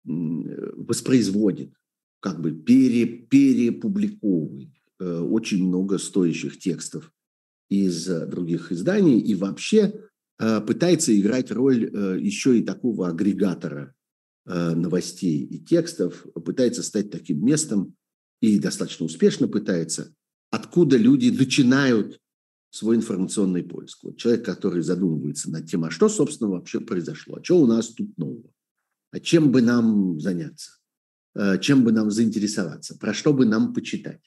[0.05, 1.73] воспроизводит,
[2.21, 7.13] как бы пере, перепубликовывает очень много стоящих текстов
[7.69, 9.93] из других изданий и вообще
[10.39, 11.85] пытается играть роль
[12.21, 13.95] еще и такого агрегатора
[14.47, 17.95] новостей и текстов, пытается стать таким местом,
[18.41, 20.15] и достаточно успешно пытается,
[20.51, 22.21] откуда люди начинают
[22.71, 24.05] свой информационный поиск.
[24.05, 27.89] Вот человек, который задумывается над тем, а что, собственно, вообще произошло, а что у нас
[27.89, 28.51] тут нового,
[29.11, 30.73] а чем бы нам заняться,
[31.35, 34.21] э, чем бы нам заинтересоваться, про что бы нам почитать.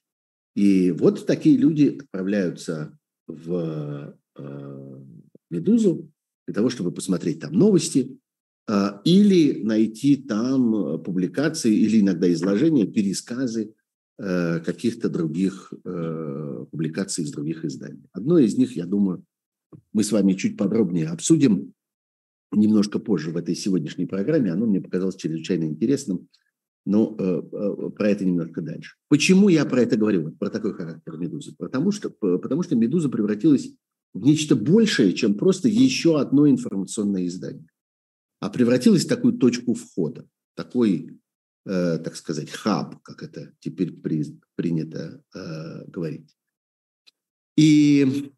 [0.55, 5.03] И вот такие люди отправляются в э,
[5.49, 6.11] «Медузу»
[6.47, 8.19] для того, чтобы посмотреть там новости,
[8.67, 13.75] э, или найти там публикации, или иногда изложения, пересказы
[14.63, 18.07] каких-то других э, публикаций из других изданий.
[18.11, 19.23] Одно из них, я думаю,
[19.93, 21.73] мы с вами чуть подробнее обсудим
[22.51, 24.51] немножко позже в этой сегодняшней программе.
[24.51, 26.27] Оно мне показалось чрезвычайно интересным,
[26.85, 28.95] но э, про это немножко дальше.
[29.07, 31.55] Почему я про это говорю, про такой характер «Медузы»?
[31.57, 33.73] Потому что, потому что «Медуза» превратилась
[34.13, 37.67] в нечто большее, чем просто еще одно информационное издание,
[38.39, 41.20] а превратилась в такую точку входа, такой
[41.63, 44.23] Э, так сказать, хаб, как это теперь при,
[44.55, 46.35] принято э, говорить.
[47.55, 48.33] И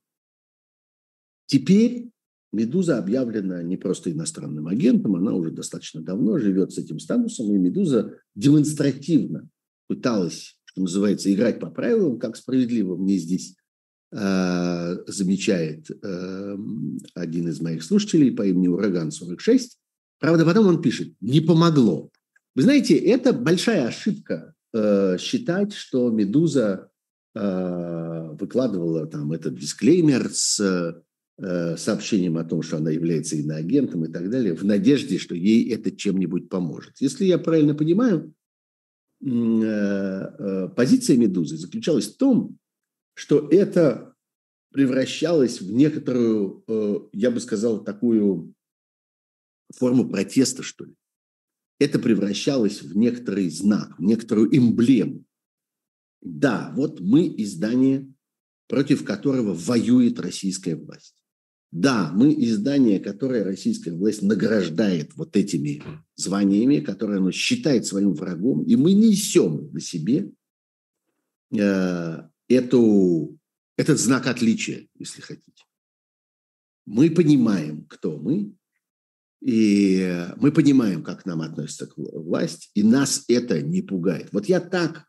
[1.45, 2.09] теперь
[2.51, 7.57] «Медуза» объявлена не просто иностранным агентом, она уже достаточно давно живет с этим статусом, и
[7.57, 9.47] «Медуза» демонстративно
[9.87, 13.55] пыталась, что называется, играть по правилам, как справедливо мне здесь
[14.11, 16.57] э, замечает э,
[17.15, 19.61] один из моих слушателей по имени Ураган-46.
[20.19, 22.11] Правда, потом он пишет, не помогло.
[22.55, 26.91] Вы знаете, это большая ошибка э, считать, что «Медуза»
[27.33, 34.11] э, выкладывала там этот дисклеймер с э, сообщением о том, что она является иноагентом и
[34.11, 36.93] так далее, в надежде, что ей это чем-нибудь поможет.
[36.99, 38.35] Если я правильно понимаю,
[39.19, 42.59] позиция «Медузы» заключалась в том,
[43.15, 44.13] что это
[44.71, 46.63] превращалось в некоторую,
[47.13, 48.53] я бы сказал, такую
[49.75, 50.93] форму протеста, что ли
[51.83, 55.25] это превращалось в некоторый знак, в некоторую эмблему.
[56.21, 58.09] Да, вот мы издание,
[58.69, 61.15] против которого воюет российская власть.
[61.71, 65.83] Да, мы издание, которое российская власть награждает вот этими
[66.15, 70.31] званиями, которые оно считает своим врагом, и мы несем на себе
[71.51, 73.37] э, эту,
[73.75, 75.63] этот знак отличия, если хотите.
[76.85, 78.55] Мы понимаем, кто мы,
[79.43, 84.29] и мы понимаем, как к нам относится власть, и нас это не пугает.
[84.31, 85.05] Вот я так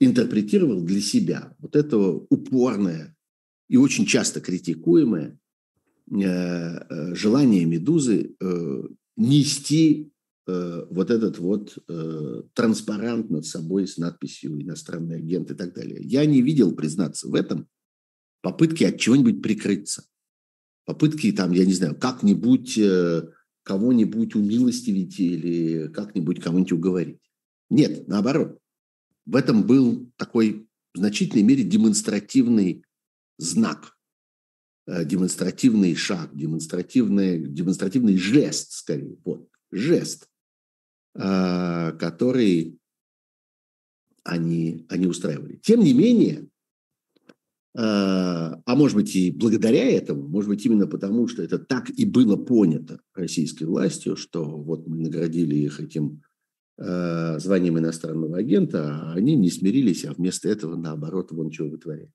[0.00, 3.16] интерпретировал для себя вот это упорное
[3.68, 5.38] и очень часто критикуемое
[6.10, 8.82] э, э, желание «Медузы» э,
[9.16, 10.12] нести
[10.46, 11.78] вот этот вот
[12.54, 16.00] транспарант над собой с надписью «Иностранный агент» и так далее.
[16.02, 17.68] Я не видел, признаться в этом,
[18.42, 20.06] попытки от чего-нибудь прикрыться.
[20.86, 22.76] Попытки там, я не знаю, как-нибудь
[23.62, 27.20] кого-нибудь умилостивить или как-нибудь кого-нибудь уговорить.
[27.68, 28.58] Нет, наоборот.
[29.26, 32.84] В этом был такой в значительной мере демонстративный
[33.38, 33.96] знак,
[34.86, 40.28] э, демонстративный шаг, демонстративный, демонстративный жест, скорее, вот, жест,
[41.14, 42.78] э, который
[44.24, 45.56] они, они устраивали.
[45.62, 46.48] Тем не менее,
[47.76, 52.04] а, а может быть и благодаря этому, может быть именно потому, что это так и
[52.04, 56.22] было понято российской властью, что вот мы наградили их этим
[56.78, 62.10] э, званием иностранного агента, а они не смирились, а вместо этого наоборот вон чего вытворяют.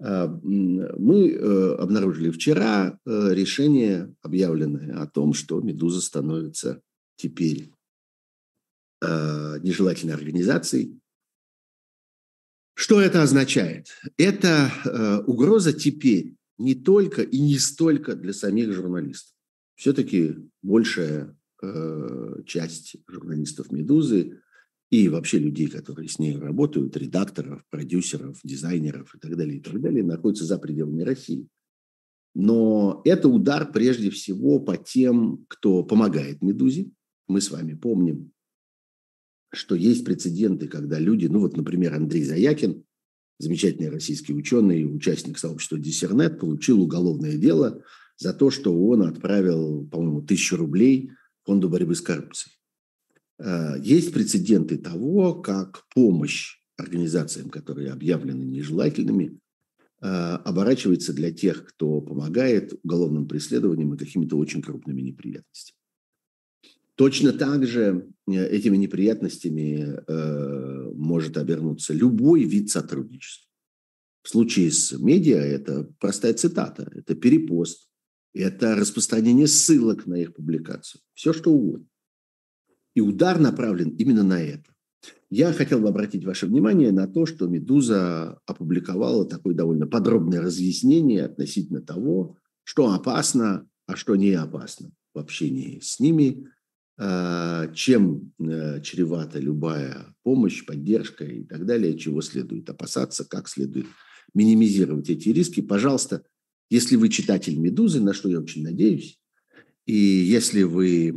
[0.00, 6.80] А, мы э, обнаружили вчера э, решение, объявленное о том, что «Медуза» становится
[7.16, 7.70] теперь
[9.04, 11.01] нежелательной организацией,
[12.74, 13.88] что это означает?
[14.16, 19.34] Это э, угроза теперь не только и не столько для самих журналистов.
[19.74, 24.40] Все-таки большая э, часть журналистов «Медузы»
[24.90, 29.80] и вообще людей, которые с ней работают, редакторов, продюсеров, дизайнеров и так далее, и так
[29.80, 31.48] далее, находятся за пределами России.
[32.34, 36.90] Но это удар прежде всего по тем, кто помогает «Медузе».
[37.28, 38.32] Мы с вами помним
[39.52, 42.84] что есть прецеденты, когда люди, ну вот, например, Андрей Заякин,
[43.38, 47.82] замечательный российский ученый, участник сообщества Диссернет, получил уголовное дело
[48.16, 51.10] за то, что он отправил, по-моему, тысячу рублей
[51.44, 52.54] фонду борьбы с коррупцией.
[53.38, 59.38] Э, есть прецеденты того, как помощь организациям, которые объявлены нежелательными,
[60.02, 65.78] оборачивается для тех, кто помогает уголовным преследованиям и какими-то очень крупными неприятностями.
[67.02, 69.98] Точно так же этими неприятностями
[70.94, 73.50] может обернуться любой вид сотрудничества.
[74.22, 77.88] В случае с медиа это простая цитата, это перепост,
[78.34, 81.88] это распространение ссылок на их публикацию, все что угодно.
[82.94, 84.72] И удар направлен именно на это.
[85.28, 91.24] Я хотел бы обратить ваше внимание на то, что «Медуза» опубликовала такое довольно подробное разъяснение
[91.24, 96.46] относительно того, что опасно, а что не опасно в общении с ними,
[96.98, 103.86] чем э, чревата любая помощь, поддержка и так далее, чего следует опасаться, как следует
[104.34, 105.62] минимизировать эти риски.
[105.62, 106.22] Пожалуйста,
[106.70, 109.20] если вы читатель «Медузы», на что я очень надеюсь,
[109.86, 111.14] и если вы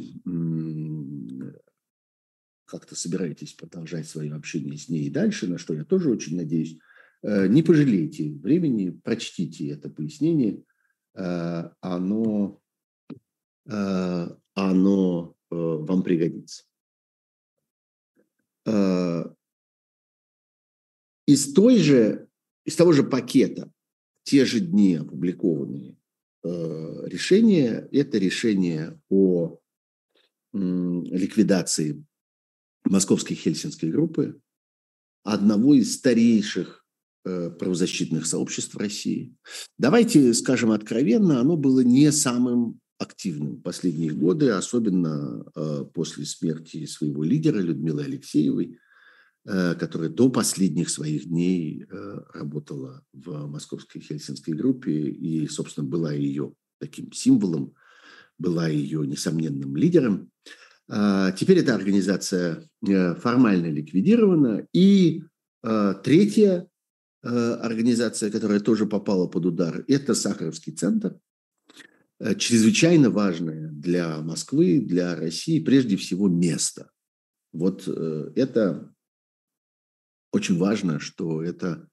[2.66, 6.78] как-то собираетесь продолжать свое общение с ней и дальше, на что я тоже очень надеюсь,
[7.22, 10.64] э, не пожалейте времени, прочтите это пояснение.
[11.14, 12.60] Э, оно,
[13.68, 16.64] э, оно вам пригодится.
[21.28, 22.28] Из той же
[22.66, 23.72] из того же пакета
[24.24, 25.98] те же дни опубликованные
[26.44, 29.60] э, решения– это решение о
[30.52, 32.04] ликвидации
[32.86, 34.40] Московской Хельсинской группы,
[35.24, 36.86] одного из старейших
[37.26, 39.36] э, правозащитных сообществ России.
[39.78, 47.24] Давайте скажем откровенно, оно было не самым активным последние годы, особенно э, после смерти своего
[47.24, 48.80] лидера Людмилы Алексеевой.
[49.48, 56.12] Э, которая до последних своих дней э, работала в московской хельсинской группе и, собственно, была
[56.14, 57.76] ее таким символом,
[58.40, 60.32] была ее несомненным лидером.
[60.88, 64.68] Теперь эта организация формально ликвидирована.
[64.72, 65.24] И
[66.04, 66.68] третья
[67.24, 71.18] организация, которая тоже попала под удар, это Сахаровский центр,
[72.38, 76.92] чрезвычайно важное для Москвы, для России, прежде всего место.
[77.52, 78.94] Вот это
[80.32, 81.88] очень важно, что это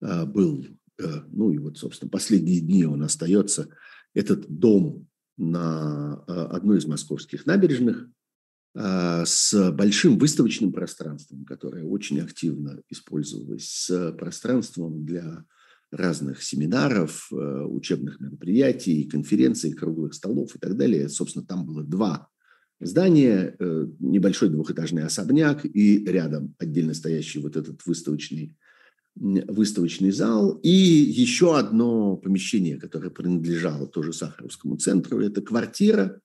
[0.00, 0.64] а, был,
[0.98, 3.68] э, ну и вот, собственно, последние дни он остается,
[4.14, 8.08] этот дом на а, одной из московских набережных
[8.74, 15.44] а, с большим выставочным пространством, которое очень активно использовалось, с пространством для
[15.90, 21.08] разных семинаров, э, учебных мероприятий, конференций, круглых столов и так далее.
[21.08, 22.28] Собственно, там было два
[22.80, 28.54] здание, э, небольшой двухэтажный особняк и рядом отдельно стоящий вот этот выставочный,
[29.16, 35.20] выставочный зал и еще одно помещение, которое принадлежало тоже Сахаровскому центру.
[35.20, 36.20] Это квартира,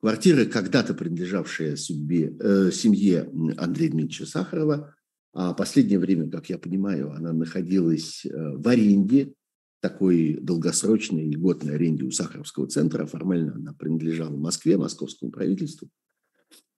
[0.00, 4.94] квартира, когда-то принадлежавшая судьбе, э, семье Андрея Дмитриевича Сахарова,
[5.34, 9.32] а последнее время, как я понимаю, она находилась э, в аренде
[9.80, 13.06] такой долгосрочной льготной аренде у Сахаровского центра.
[13.06, 15.88] Формально она принадлежала Москве, московскому правительству.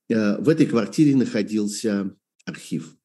[0.08, 2.14] Э, в этой квартире находился
[2.44, 2.96] архив.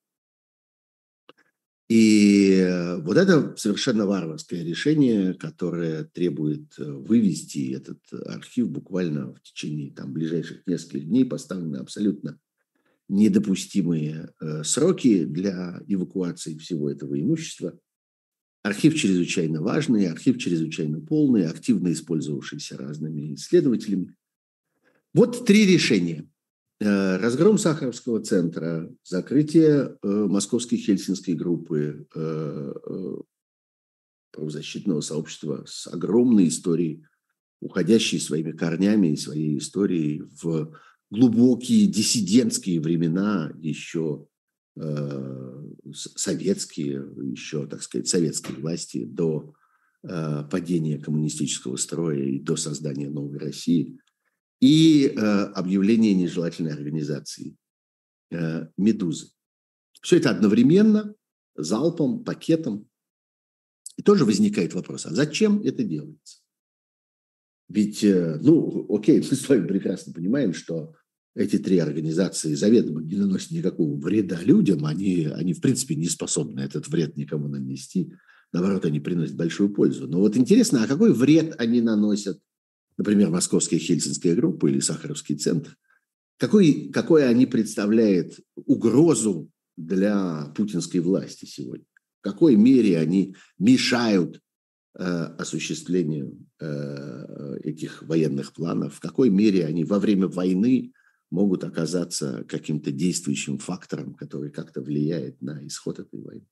[1.89, 9.91] И э, вот это совершенно варварское решение, которое требует вывести этот архив буквально в течение
[9.91, 12.39] там, ближайших нескольких дней, поставлены абсолютно
[13.09, 14.31] недопустимые
[14.63, 17.77] сроки для эвакуации всего этого имущества–
[18.61, 24.15] Архив чрезвычайно важный, архив чрезвычайно полный, активно использовавшийся разными исследователями.
[25.13, 26.29] Вот три решения.
[26.81, 32.73] Э, разгром Сахаровского центра, закрытие э, Московской Хельсинской группы э,
[34.31, 37.05] правозащитного сообщества с огромной историей,
[37.61, 40.73] уходящей своими корнями и своей историей в
[41.09, 44.27] глубокие диссидентские времена еще
[44.81, 45.61] Э,
[45.93, 49.53] советские, еще, так сказать, советской власти до
[50.03, 53.99] э, падения коммунистического строя и до создания новой России,
[54.61, 57.55] и э, объявление нежелательной организации
[58.77, 59.31] «Медузы».
[60.01, 61.15] Все это одновременно,
[61.55, 62.87] залпом, пакетом.
[63.97, 66.38] И тоже возникает вопрос, а зачем это делается?
[67.69, 70.95] Ведь, ну, окей, мы с вами прекрасно понимаем, что
[71.35, 76.59] эти три организации заведомо не наносят никакого вреда людям, они, они в принципе не способны
[76.61, 78.11] этот вред никому нанести.
[78.51, 80.07] Наоборот, они приносят большую пользу.
[80.07, 82.41] Но вот интересно, а какой вред они наносят,
[82.97, 85.77] например, Московская Хельсинская группа или Сахаровский центр?
[86.37, 91.85] Какой, какой они представляют угрозу для путинской власти сегодня?
[92.21, 94.39] В какой мере они мешают э,
[95.05, 98.95] осуществлению э, этих военных планов?
[98.95, 100.93] В какой мере они во время войны
[101.31, 106.45] могут оказаться каким-то действующим фактором, который как-то влияет на исход этой войны.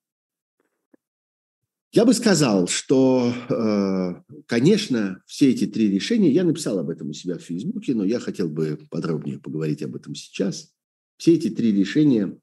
[1.92, 7.14] Я бы сказал, что, э, конечно, все эти три решения, я написал об этом у
[7.14, 10.74] себя в Фейсбуке, но я хотел бы подробнее поговорить об этом сейчас.
[11.18, 12.38] Все эти три решения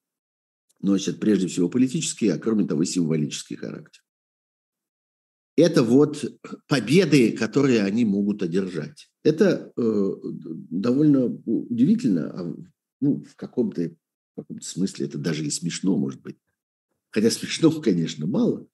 [0.81, 4.04] носят прежде всего политический, а кроме того символический характер.
[5.57, 6.25] Это вот
[6.67, 9.09] победы, которые они могут одержать.
[9.23, 10.13] Это э,
[10.71, 12.57] довольно удивительно, а,
[13.01, 13.91] ну, в каком-то,
[14.33, 16.37] в каком-то смысле это даже и смешно, может быть.
[17.11, 18.67] Хотя смешно, конечно, мало.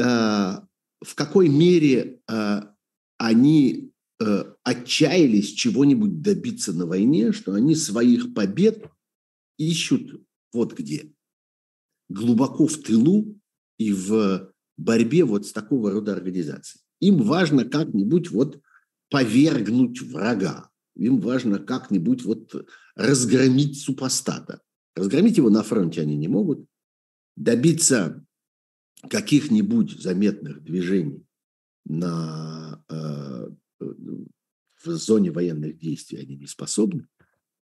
[0.00, 0.66] А,
[1.00, 2.74] в какой мере а,
[3.18, 8.84] они а, отчаялись чего-нибудь добиться на войне, что они своих побед
[9.56, 10.20] ищут
[10.52, 11.12] вот где.
[12.08, 13.40] Глубоко в тылу
[13.78, 14.51] и в
[14.82, 16.82] борьбе вот с такого рода организацией.
[17.00, 18.60] Им важно как-нибудь вот
[19.10, 20.70] повергнуть врага.
[20.96, 24.60] Им важно как-нибудь вот разгромить супостата.
[24.94, 26.66] Разгромить его на фронте они не могут.
[27.36, 28.24] Добиться
[29.08, 31.26] каких-нибудь заметных движений
[31.84, 33.48] на, э,
[33.80, 37.06] в зоне военных действий они не способны.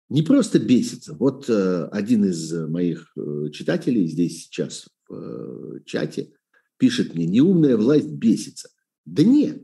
[0.10, 1.16] Не просто бесится.
[1.16, 6.37] Вот э, один из моих э, читателей здесь сейчас в чате
[6.78, 8.70] пишет мне, неумная власть бесится.
[9.06, 9.64] Да нет,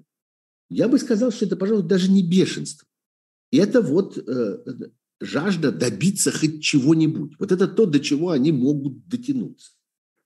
[0.69, 2.87] я бы сказал, что это, пожалуй, даже не бешенство.
[3.51, 4.57] Это вот э,
[5.21, 7.33] жажда добиться хоть чего-нибудь.
[7.39, 9.73] Вот это то, до чего они могут дотянуться.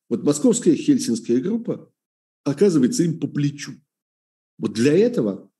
[0.09, 1.91] Вот московская хельсинская группа
[2.45, 3.73] оказывается им по плечу.
[4.57, 5.51] Вот для этого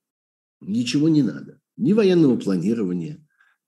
[0.60, 1.60] ничего не надо.
[1.76, 3.24] Ни военного планирования,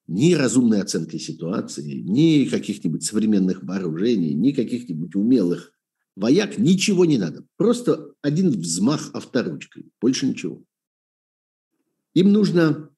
[0.07, 5.73] ни разумной оценки ситуации, ни каких-нибудь современных вооружений, ни каких-нибудь умелых
[6.17, 7.45] вояк, ничего не надо.
[7.57, 10.63] Просто один взмах авторучкой, больше ничего.
[12.15, 12.91] Им нужно,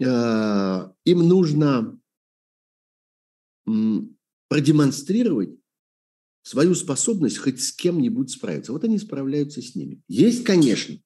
[0.00, 1.98] э, им нужно
[4.48, 5.50] продемонстрировать
[6.42, 8.72] свою способность хоть с кем-нибудь справиться.
[8.72, 10.02] Вот они справляются с ними.
[10.08, 10.98] Есть, конечно,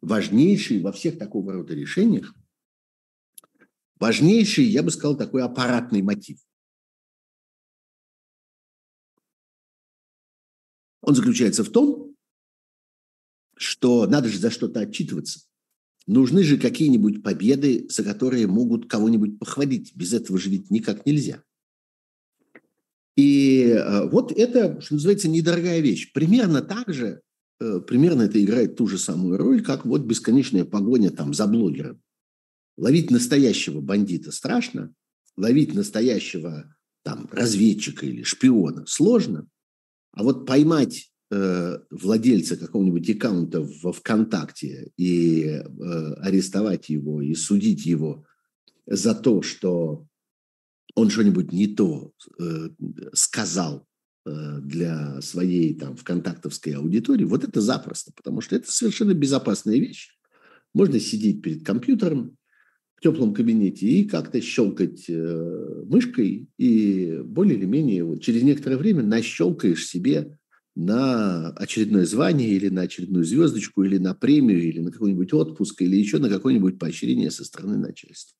[0.00, 2.34] важнейший во всех такого рода решениях,
[3.98, 6.38] важнейший, я бы сказал, такой аппаратный мотив.
[11.06, 12.16] Он заключается в том,
[13.56, 15.40] что надо же за что-то отчитываться.
[16.08, 19.94] Нужны же какие-нибудь победы, за которые могут кого-нибудь похвалить.
[19.94, 21.42] Без этого ведь никак нельзя.
[23.16, 26.12] И э, вот это, что называется, недорогая вещь.
[26.12, 27.22] Примерно так же,
[27.60, 32.02] э, примерно это играет ту же самую роль, как вот бесконечная погоня там за блогером.
[32.76, 34.92] Ловить настоящего бандита страшно,
[35.36, 39.48] ловить настоящего там разведчика или шпиона сложно,
[40.16, 45.62] а вот поймать э, владельца какого-нибудь аккаунта во ВКонтакте и э,
[46.20, 48.24] арестовать его и судить его
[48.86, 50.06] за то, что
[50.94, 52.70] он что-нибудь не то э,
[53.12, 53.86] сказал
[54.24, 60.18] для своей там вконтактовской аудитории, вот это запросто, потому что это совершенно безопасная вещь.
[60.74, 62.36] Можно сидеть перед компьютером
[62.96, 68.76] в теплом кабинете и как-то щелкать э, мышкой, и более или менее вот через некоторое
[68.76, 70.38] время нащелкаешь себе
[70.74, 75.96] на очередное звание или на очередную звездочку, или на премию, или на какой-нибудь отпуск, или
[75.96, 78.36] еще на какое-нибудь поощрение со стороны начальства.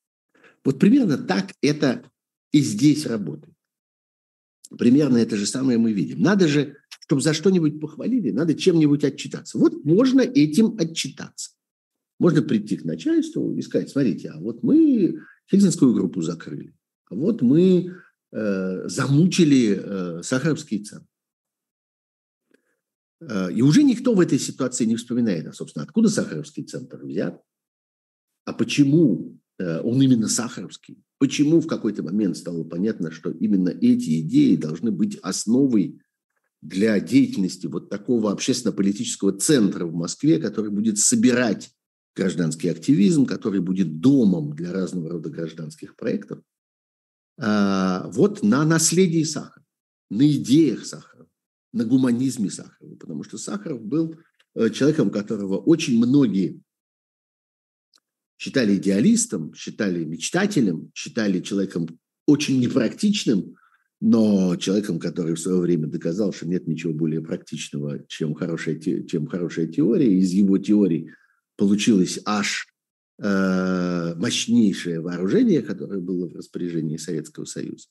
[0.65, 2.03] Вот примерно так это
[2.53, 3.55] и здесь работает.
[4.77, 6.21] Примерно это же самое мы видим.
[6.21, 9.59] Надо же, чтобы за что-нибудь похвалили, надо чем-нибудь отчитаться.
[9.59, 11.53] Вот можно этим отчитаться.
[12.19, 16.75] Можно прийти к начальству и сказать, смотрите, а вот мы Хельсинскую группу закрыли,
[17.11, 17.95] а вот мы
[18.33, 21.07] э, замучили э, Сахаровский центр.
[23.21, 27.43] Э, и уже никто в этой ситуации не вспоминает, а, собственно, откуда Сахаровский центр взят,
[28.45, 34.21] а почему э, он именно Сахаровский, Почему в какой-то момент стало понятно, что именно эти
[34.21, 35.99] идеи должны быть основой
[36.61, 41.71] для деятельности вот такого общественно-политического центра в Москве, который будет собирать
[42.17, 46.43] гражданский активизм, который будет домом для разного рода гражданских проектов,
[47.39, 49.65] а, вот на наследии Сахара,
[50.11, 51.27] на идеях Сахара,
[51.73, 54.17] на гуманизме Сахарова, потому что Сахаров был
[54.55, 56.63] э, человеком, которого очень многие
[58.39, 61.87] считали идеалистом, считали мечтателем, считали человеком
[62.27, 63.57] очень непрактичным,
[64.01, 69.27] но человеком, который в свое время доказал, что нет ничего более практичного, чем хорошая, чем
[69.27, 70.19] хорошая теория.
[70.19, 71.13] Из его теории
[71.57, 72.69] получилось аж
[73.19, 77.89] э, мощнейшее вооружение, которое было в распоряжении Советского Союза.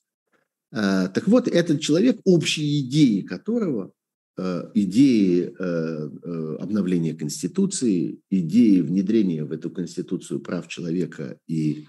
[0.72, 3.92] Э, так вот, этот человек, общие идеи которого
[4.38, 11.86] Э, идеи э, э, обновления Конституции, идеи внедрения в эту Конституцию прав человека и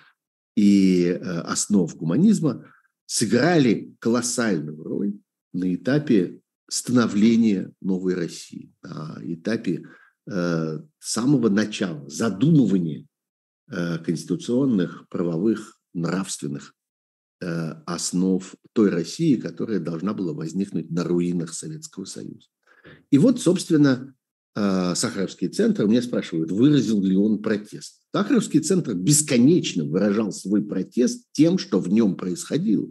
[0.56, 2.66] и э, основ гуманизма
[3.06, 5.20] сыграли колоссальную роль
[5.52, 9.84] на этапе становления новой России, на этапе
[10.30, 13.06] э, самого начала, задумывания
[13.72, 16.74] э, конституционных, правовых, нравственных
[17.42, 22.48] э, основ той России, которая должна была возникнуть на руинах Советского Союза.
[23.12, 24.14] И вот, собственно,
[24.56, 28.02] Сахаровский центр, меня спрашивают, выразил ли он протест.
[28.12, 32.90] Сахаровский центр бесконечно выражал свой протест тем, что в нем происходило.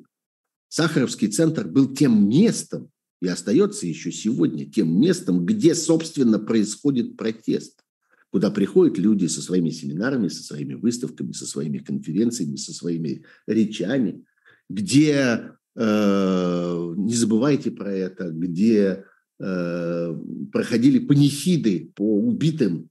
[0.69, 2.93] Сахаровский центр был тем местом,
[3.27, 7.83] и остается еще сегодня тем местом, где, собственно, происходит протест,
[8.31, 14.25] куда приходят люди со своими семинарами, со своими выставками, со своими конференциями, со своими речами,
[14.71, 19.05] где, э, не забывайте про это, где
[19.41, 20.23] э,
[20.53, 22.91] проходили панихиды по убитым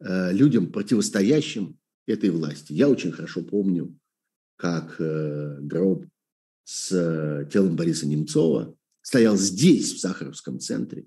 [0.00, 2.72] э, людям, противостоящим этой власти.
[2.72, 3.96] Я очень хорошо помню,
[4.56, 6.06] как э, гроб
[6.64, 11.06] с э, телом Бориса Немцова стоял здесь, в Сахаровском центре,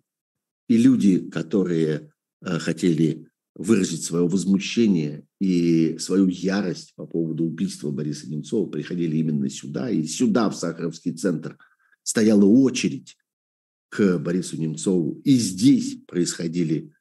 [0.67, 8.27] и люди, которые э, хотели выразить свое возмущение и свою ярость по поводу убийства Бориса
[8.29, 9.89] Немцова, приходили именно сюда.
[9.89, 11.57] И сюда, в Сахаровский центр,
[12.01, 13.15] стояла очередь
[13.89, 15.21] к Борису Немцову.
[15.23, 16.91] И здесь происходили,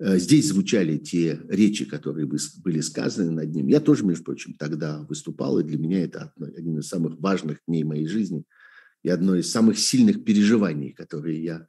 [0.00, 3.68] э, здесь звучали те речи, которые были сказаны над ним.
[3.68, 7.84] Я тоже, между прочим, тогда выступал, и для меня это один из самых важных дней
[7.84, 8.44] моей жизни–
[9.02, 11.68] и одно из самых сильных переживаний, которые я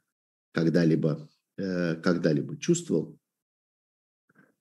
[0.52, 3.18] когда-либо э, когда-либо чувствовал.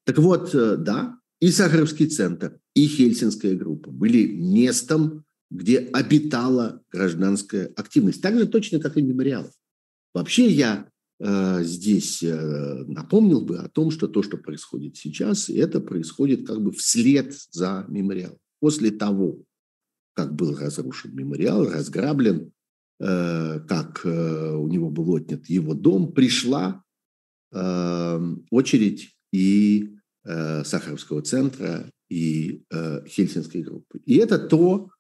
[0.06, 7.68] Так вот, э, да, и Сахаровский центр, и Хельсинская группа были местом, где обитала гражданская
[7.76, 8.22] активность.
[8.22, 9.52] Так же точно, как и мемориал.
[10.14, 15.80] Вообще я э, здесь э, напомнил бы о том, что то, что происходит сейчас, это
[15.80, 18.40] происходит как бы вслед за мемориалом.
[18.60, 19.44] После того,
[20.14, 22.52] как был разрушен мемориал, разграблен,
[23.00, 26.84] как э, у него был отнят его дом, пришла
[27.52, 32.64] эм, очередь и э, Сахаровского центра, и
[33.08, 34.00] Хельсинской группы.
[34.06, 34.92] И это то,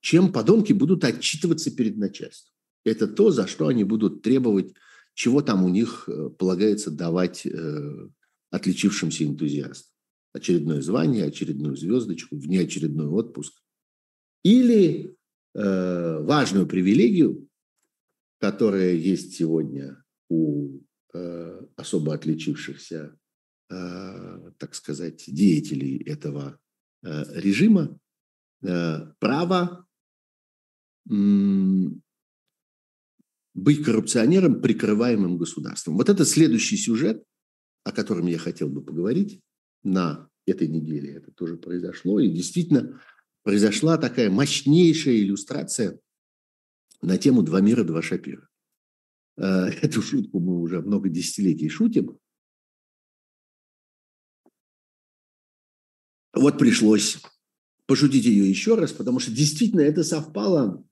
[0.00, 2.52] чем подонки будут отчитываться перед начальством.
[2.84, 4.74] Это то, за что они будут требовать,
[5.14, 6.06] чего там у них
[6.38, 7.46] полагается давать
[8.50, 9.94] отличившимся энтузиастам.
[10.34, 13.54] Очередное звание, очередную звездочку, внеочередной отпуск.
[14.42, 15.16] Или
[15.54, 17.48] Э, важную привилегию,
[18.38, 20.80] которая есть сегодня у
[21.14, 23.18] э, особо отличившихся,
[23.70, 26.58] э, так сказать, деятелей этого
[27.00, 27.96] режима,
[28.60, 29.86] право
[33.54, 35.96] быть коррупционером, прикрываемым государством.
[35.96, 37.22] Вот это следующий сюжет,
[37.84, 39.40] о котором я хотел бы поговорить
[39.84, 41.12] на этой неделе.
[41.12, 42.18] Это тоже произошло.
[42.18, 43.00] И действительно,
[43.48, 45.98] произошла такая мощнейшая иллюстрация
[47.00, 48.46] на тему «Два мира, два Шапира».
[49.38, 52.18] Э, эту шутку мы уже много десятилетий шутим.
[56.34, 57.22] Вот пришлось
[57.86, 60.86] пошутить ее еще раз, потому что действительно это совпало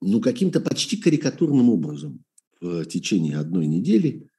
[0.00, 2.24] ну, каким-то почти карикатурным образом
[2.60, 4.30] в течение одной недели.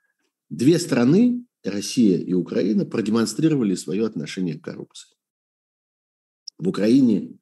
[0.47, 5.14] Две страны, Россия и Украина, продемонстрировали свое отношение к коррупции.
[6.57, 7.37] В Украине,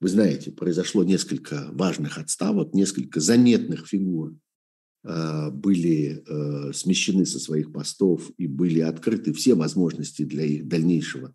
[0.00, 4.34] вы знаете, произошло несколько важных отставок, несколько заметных фигур
[5.04, 11.34] э, были э, смещены со своих постов и были открыты все возможности для их дальнейшего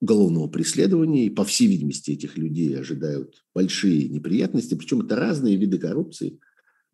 [0.00, 1.26] уголовного преследования.
[1.26, 4.74] И, по всей видимости, этих людей ожидают большие неприятности.
[4.74, 6.38] Причем это разные виды коррупции.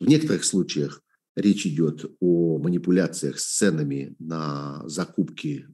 [0.01, 1.03] В некоторых случаях
[1.35, 5.66] речь идет о манипуляциях с ценами на закупки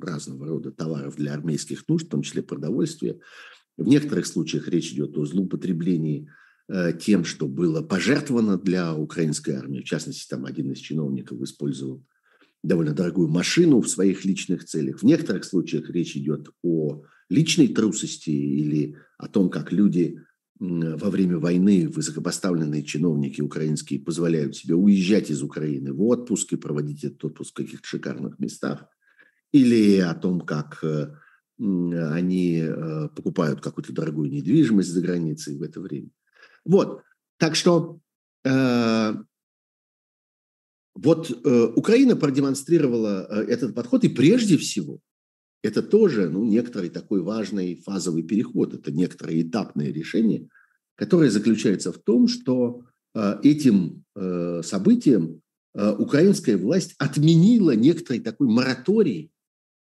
[0.00, 3.18] разного рода товаров для армейских нужд, в том числе продовольствия.
[3.76, 6.28] В некоторых случаях речь идет о злоупотреблении
[6.68, 9.80] э, тем, что было пожертвовано для украинской армии.
[9.80, 12.04] В частности, там один из чиновников использовал
[12.62, 15.00] довольно дорогую машину в своих личных целях.
[15.00, 20.20] В некоторых случаях речь идет о личной трусости или о том, как люди
[20.60, 27.02] во время войны высокопоставленные чиновники украинские позволяют себе уезжать из Украины в отпуск и проводить
[27.02, 28.86] этот отпуск в каких-то шикарных местах
[29.52, 31.14] или о том, как э,
[31.58, 36.08] они э, покупают какую-то дорогую недвижимость за границей в это время.
[36.64, 37.02] Вот.
[37.38, 38.00] Так что
[38.44, 39.14] э,
[40.94, 45.00] вот э, Украина продемонстрировала э, этот подход, и прежде всего
[45.62, 50.48] это тоже ну, некоторый такой важный фазовый переход, это некоторое этапное решение,
[50.96, 52.84] которое заключается в том, что
[53.14, 55.40] э, этим э, событием
[55.74, 59.31] э, украинская власть отменила некоторый такой мораторий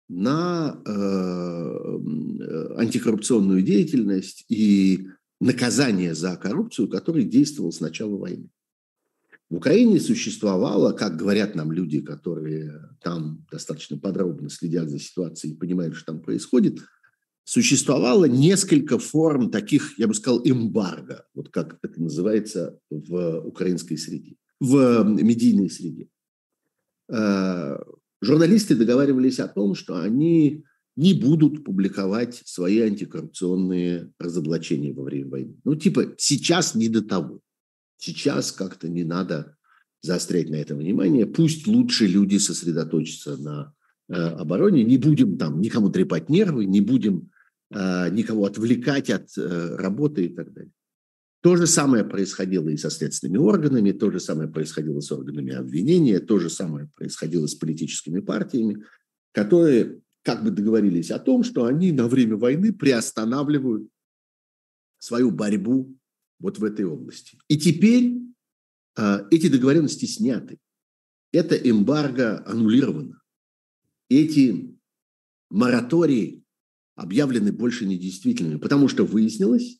[0.09, 1.97] на э,
[2.77, 5.07] антикоррупционную деятельность и
[5.39, 8.49] наказание за коррупцию, который действовал с начала войны.
[9.49, 15.57] В Украине существовало, как говорят нам люди, которые там достаточно подробно следят за ситуацией и
[15.57, 16.79] понимают, что там происходит,
[17.45, 24.35] существовало несколько форм таких, я бы сказал, эмбарго, вот как это называется в украинской среде,
[24.59, 26.09] в медийной среде.
[28.21, 30.63] Журналисты договаривались о том, что они
[30.95, 35.55] не будут публиковать свои антикоррупционные разоблачения во время войны.
[35.63, 37.41] Ну, типа, сейчас не до того.
[37.97, 39.55] Сейчас как-то не надо
[40.01, 41.27] заострять на это внимание.
[41.27, 43.73] Пусть лучше люди сосредоточатся на
[44.09, 44.83] э, обороне.
[44.83, 47.29] Не будем там никому трепать нервы, не будем
[47.71, 50.71] э, никого отвлекать от э, работы и так далее.
[51.47, 56.19] То же самое происходило и со следственными органами, то же самое происходило с органами обвинения,
[56.19, 58.83] то же самое происходило с политическими партиями,
[59.31, 63.87] которые как бы договорились о том, что они на время войны приостанавливают
[64.99, 65.97] свою борьбу
[66.37, 67.39] вот в этой области.
[67.47, 68.19] И теперь
[68.97, 70.59] э, эти договоренности сняты.
[71.31, 73.21] Это эмбарго аннулировано.
[74.09, 74.77] Эти
[75.49, 76.43] моратории
[76.95, 79.79] объявлены больше недействительными, потому что выяснилось,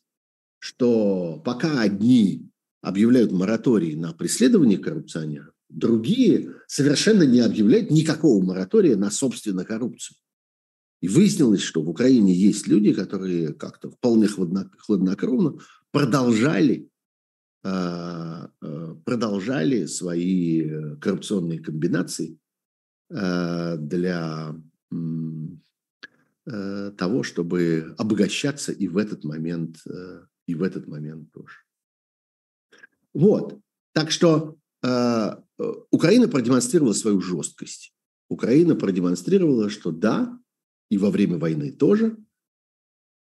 [0.58, 2.48] что пока одни
[2.80, 10.16] объявляют мораторий на преследование коррупционеров, другие совершенно не объявляют никакого моратория на собственную коррупцию.
[11.00, 15.58] И выяснилось, что в Украине есть люди, которые как-то вполне хладнокровно
[15.92, 16.88] продолжали,
[17.62, 22.38] а, а, продолжали свои коррупционные комбинации
[23.10, 24.56] а, для
[26.96, 29.84] того, чтобы обогащаться и в этот момент,
[30.48, 31.58] и в этот момент тоже.
[33.14, 33.60] Вот.
[33.92, 34.56] Так что
[35.90, 37.94] Украина продемонстрировала свою жесткость.
[38.28, 40.36] Украина продемонстрировала, что да,
[40.90, 42.16] и во время войны тоже–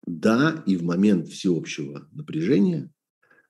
[0.07, 2.91] да, и в момент всеобщего напряжения,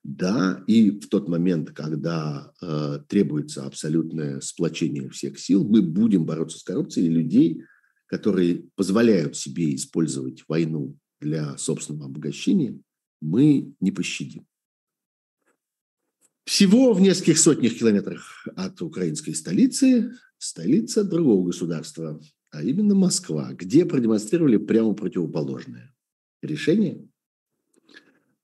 [0.03, 6.57] да, и в тот момент, когда э, требуется абсолютное сплочение всех сил, мы будем бороться
[6.57, 7.63] с коррупцией людей,
[8.07, 12.79] которые позволяют себе использовать войну для собственного обогащения,
[13.21, 14.45] мы не пощадим.
[16.45, 23.85] Всего в нескольких сотнях километрах от украинской столицы столица другого государства, а именно Москва, где
[23.85, 25.93] продемонстрировали прямо противоположное
[26.41, 27.07] решение.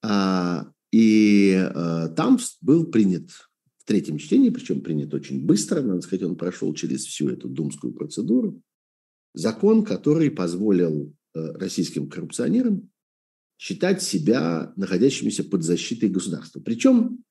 [0.02, 3.30] А, и а, там был принят
[3.78, 7.94] в третьем чтении, причем принят очень быстро, надо сказать, он прошел через всю эту думскую
[7.94, 8.62] процедуру,
[9.34, 12.90] закон, который позволил э, российским коррупционерам
[13.58, 16.60] считать себя находящимися под защитой государства.
[16.60, 17.24] Причем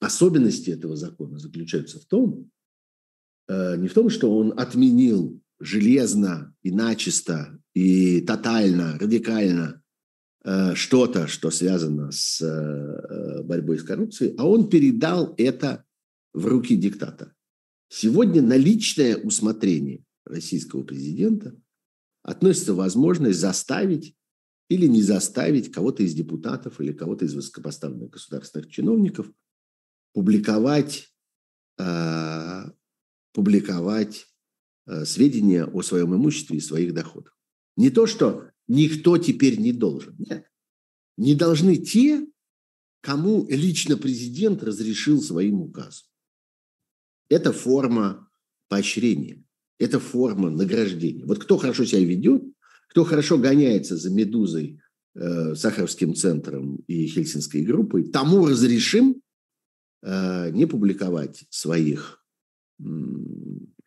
[0.00, 2.50] особенности этого закона заключаются в том,
[3.48, 9.82] э, не в том, что он отменил железно и начисто и тотально, радикально
[10.44, 15.84] э, что-то, что связано с э, борьбой с коррупцией, а он передал это
[16.32, 17.32] в руки диктатора.
[17.88, 21.54] Сегодня на личное усмотрение российского президента
[22.22, 24.16] относится возможность заставить
[24.68, 29.30] или не заставить кого-то из депутатов или кого-то из высокопоставленных государственных чиновников
[30.12, 31.12] публиковать,
[31.78, 32.64] э,
[33.32, 34.26] публиковать
[34.86, 37.34] Э, сведения о своем имуществе и своих доходах.
[37.76, 40.14] Не то, что никто теперь не должен.
[40.18, 40.46] Нет.
[41.16, 42.26] Не должны те,
[43.00, 46.06] кому лично президент разрешил своим указом.
[47.30, 48.30] Это форма
[48.68, 49.42] поощрения,
[49.78, 51.24] это форма награждения.
[51.24, 52.42] Вот кто хорошо себя ведет,
[52.88, 54.80] кто хорошо гоняется за «Медузой»,
[55.14, 59.20] э, Сахаровским центром и Хельсинской группой, тому разрешим
[60.02, 62.20] э, не публиковать своих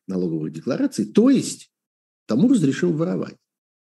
[0.07, 1.71] налоговых деклараций, то есть
[2.25, 3.35] тому разрешим воровать.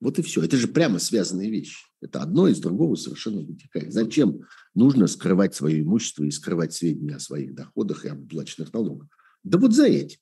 [0.00, 0.42] Вот и все.
[0.42, 1.86] Это же прямо связанные вещи.
[2.00, 3.92] Это одно из другого совершенно вытекает.
[3.92, 4.42] Зачем
[4.74, 9.08] нужно скрывать свое имущество и скрывать сведения о своих доходах и об оплаченных налогах?
[9.42, 10.20] Да вот за этим.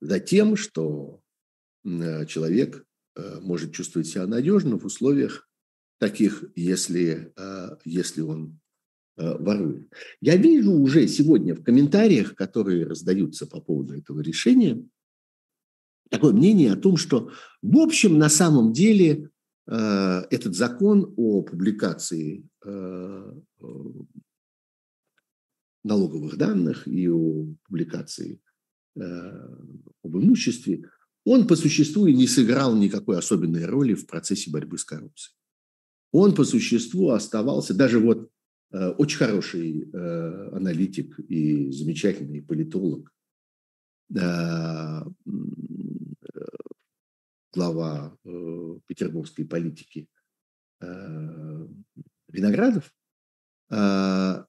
[0.00, 1.20] За тем, что
[1.84, 2.84] э, человек э,
[3.40, 5.48] может чувствовать себя надежно в условиях
[5.98, 8.60] таких, если, э, если он
[9.18, 9.92] Э, ворует.
[10.20, 14.80] Я вижу уже сегодня в комментариях, которые раздаются по поводу этого решения,
[16.08, 19.28] такое мнение о том, что в общем на самом деле
[19.66, 23.32] э, этот закон о публикации э,
[25.82, 28.40] налоговых данных и о публикации
[28.94, 30.90] об имуществе,
[31.28, 35.34] он по существу и не сыграл никакой особенной роли в процессе борьбы с коррупцией.
[36.12, 38.30] Он по существу оставался, даже вот
[38.70, 43.10] Э, очень хороший э, аналитик и замечательный политолог.
[44.14, 45.04] Э,
[47.54, 50.06] глава э, петербургской политики
[50.80, 51.66] э,
[52.28, 52.92] Виноградов,
[53.70, 54.44] э,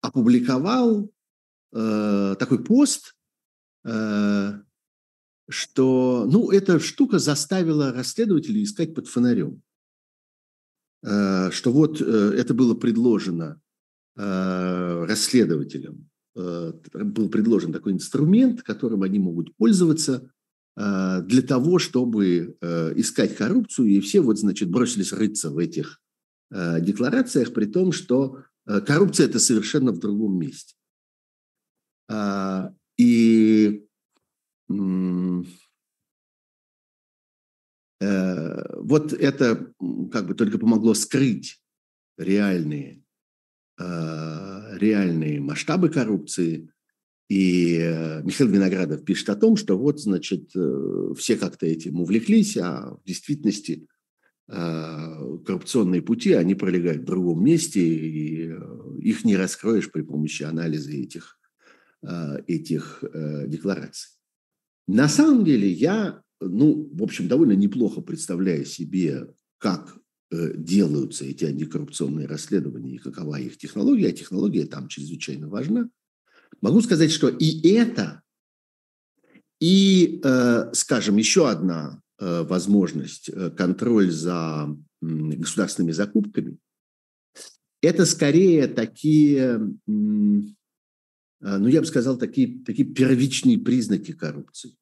[0.00, 1.10] опубликовал
[1.74, 3.18] э, такой пост,
[3.84, 4.62] э,
[5.48, 9.62] что, ну, эта штука заставила расследователей искать под фонарем.
[11.02, 13.60] Э, что вот э, это было предложено
[14.16, 20.30] э, расследователям, был предложен такой инструмент, которым они могут пользоваться
[20.76, 22.58] для того, чтобы
[22.94, 25.98] искать коррупцию, и все вот, значит, бросились рыться в этих
[26.50, 30.74] декларациях, при том, что коррупция– это совершенно в другом месте.
[32.10, 33.85] А, и
[37.98, 39.72] вот это
[40.12, 41.62] как бы только помогло скрыть
[42.18, 43.02] реальные,
[43.80, 46.70] э, реальные масштабы коррупции.
[47.28, 47.78] И
[48.22, 50.50] Михаил Виноградов пишет о том, что вот, значит,
[51.16, 53.88] все как-то этим увлеклись, а в действительности
[54.48, 60.44] Э, коррупционные пути, они пролегают в другом месте, и э, их не раскроешь при помощи
[60.44, 61.36] анализа этих,
[62.02, 63.02] э, этих
[63.46, 64.15] деклараций.
[64.86, 69.28] На самом деле я, ну, в общем, довольно неплохо представляю себе,
[69.58, 69.98] как
[70.30, 75.88] делаются эти антикоррупционные расследования и какова их технология, а технология там чрезвычайно важна.
[76.60, 78.22] Могу сказать, что и это,
[79.60, 80.20] и,
[80.72, 86.56] скажем, еще одна Э, возможность, э, контроль за государственными закупками,
[87.82, 90.40] это скорее такие, э,
[91.40, 94.76] ну, я бы сказал, такие, такие первичные признаки коррупции.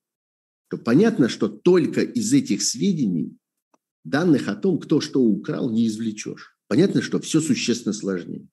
[0.69, 3.37] То понятно, что только из этих сведений
[4.05, 6.57] данных о том, кто что украл, не извлечешь.
[6.69, 8.49] Понятно, что все существенно сложнее.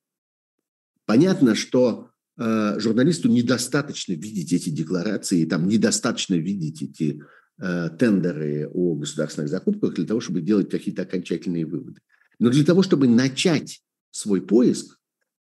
[1.06, 7.22] Понятно, что э, журналисту недостаточно видеть эти декларации, там недостаточно видеть эти
[7.64, 12.02] Э, тендеры о государственных закупках для того, чтобы делать какие-то окончательные выводы.
[12.39, 14.97] Но для того, чтобы начать свой поиск,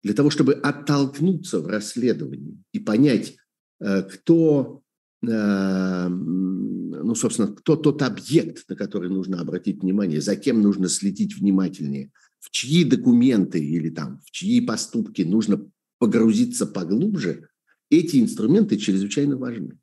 [0.07, 3.37] для того, чтобы оттолкнуться в расследовании и понять,
[3.81, 4.83] э, кто,
[5.27, 11.37] э, ну, собственно, кто тот объект, на который нужно обратить внимание, за кем нужно следить
[11.37, 17.49] внимательнее, в чьи документы или там, в чьи поступки нужно погрузиться поглубже,
[17.91, 19.77] эти инструменты чрезвычайно важны.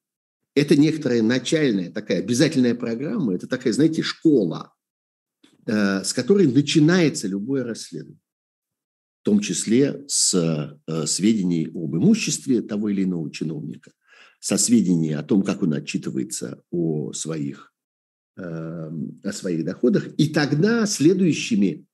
[0.56, 4.74] Это некоторая начальная такая обязательная программа, это такая, знаете, школа,
[5.66, 8.23] э, с которой начинается любое расследование,
[9.24, 13.92] том числе с э, сведений об имуществе того или иного чиновника,
[14.40, 17.74] со сведений о том, как он отчитывается о своих,
[18.38, 21.86] э, о своих доходах, и тогда следующими,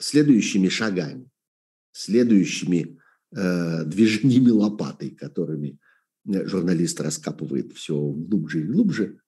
[0.00, 1.30] следующими шагами,
[1.92, 2.98] следующими
[3.30, 5.78] движениями лопатой, которыми
[6.28, 9.20] Э, журналист раскапывает все глубже и глубже,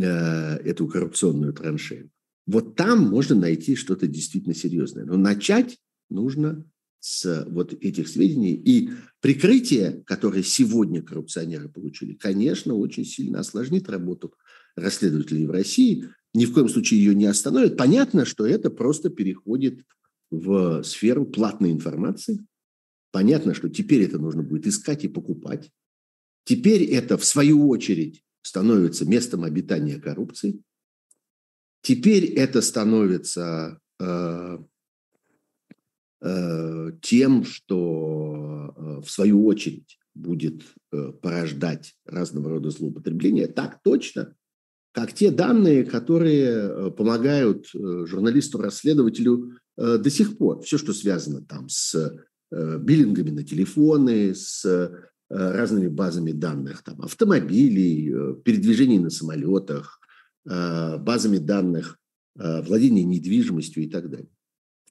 [0.00, 2.10] э, эту коррупционную траншею,
[2.46, 5.04] вот там можно найти что-то действительно серьезное.
[5.04, 5.78] Но начать
[6.10, 6.64] нужно
[7.00, 8.54] с вот этих сведений.
[8.54, 8.90] И
[9.20, 14.34] прикрытие, которое сегодня коррупционеры получили, конечно, очень сильно осложнит работу
[14.76, 16.08] расследователей в России.
[16.34, 17.76] Ни в коем случае ее не остановит.
[17.76, 19.84] Понятно, что это просто переходит
[20.30, 22.44] в сферу платной информации.
[23.10, 25.70] Понятно, что теперь это нужно будет искать и покупать.
[26.44, 30.62] Теперь это, в свою очередь, становится местом обитания коррупции.
[31.82, 34.58] Теперь это становится э,
[37.00, 40.62] тем, что э, в свою очередь будет
[40.92, 43.46] э, порождать разного рода злоупотребления.
[43.46, 44.34] Так точно,
[44.92, 50.62] как те данные, которые э, помогают э, журналисту-расследователю э, до сих пор.
[50.62, 54.64] Все, что связано там с э, биллингами на телефоны, с
[55.30, 60.00] Э, разными базами данных, там, автомобилей, э, передвижений на самолетах,
[60.48, 61.98] э, базами данных
[62.40, 64.30] владения недвижимостью и так далее.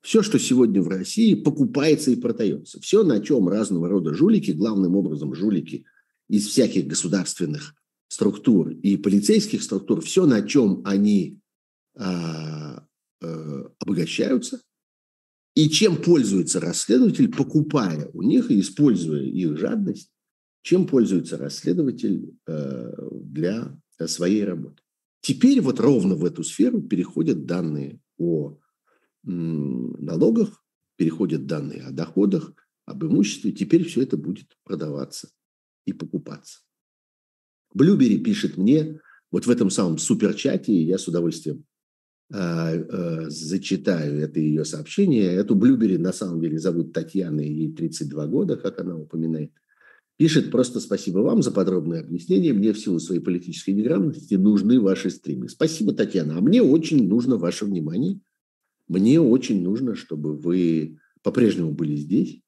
[0.01, 2.79] Все, что сегодня в России покупается и продается.
[2.81, 5.85] Все, на чем разного рода жулики, главным образом жулики
[6.29, 7.75] из всяких государственных
[8.07, 11.39] структур и полицейских структур, все, на чем они
[11.95, 12.85] а,
[13.21, 14.61] а, обогащаются,
[15.55, 20.11] и чем пользуется расследователь, покупая у них и используя их жадность,
[20.61, 23.75] чем пользуется расследователь э, для
[24.05, 24.83] своей работы.
[25.21, 28.59] Теперь вот ровно в эту сферу переходят данные о
[29.27, 30.63] налогах,
[30.95, 32.53] переходят данные о доходах,
[32.85, 33.51] об имуществе.
[33.51, 35.29] Теперь все это будет продаваться
[35.85, 36.59] и покупаться.
[37.73, 38.99] Блюбери пишет мне,
[39.31, 41.65] вот в этом самом суперчате, я с удовольствием
[42.33, 45.25] э, э, зачитаю это ее сообщение.
[45.25, 49.51] Эту Блюбери на самом деле зовут Татьяна, ей 32 года, как она упоминает.
[50.17, 52.53] Пишет просто спасибо вам за подробное объяснение.
[52.53, 55.47] Мне в силу своей политической неграмотности нужны ваши стримы.
[55.47, 56.37] Спасибо, Татьяна.
[56.37, 58.19] А мне очень нужно ваше внимание.
[58.87, 62.41] Мне очень нужно, чтобы вы по-прежнему были здесь.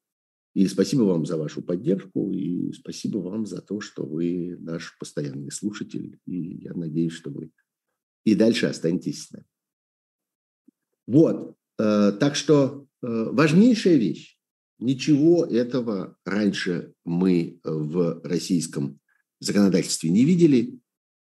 [0.55, 5.51] И спасибо вам за вашу поддержку, и спасибо вам за то, что вы наш постоянный
[5.51, 6.19] слушатель.
[6.25, 7.51] И я надеюсь, что вы
[8.25, 9.45] и дальше останетесь с нами.
[11.07, 11.55] Вот.
[11.77, 14.37] Э, так что э, важнейшая вещь.
[14.79, 18.99] Ничего этого раньше мы в российском
[19.39, 20.79] законодательстве не видели.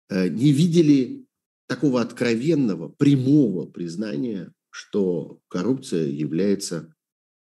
[0.08, 1.26] Э, не видели
[1.66, 6.94] такого откровенного, прямого признания, что коррупция является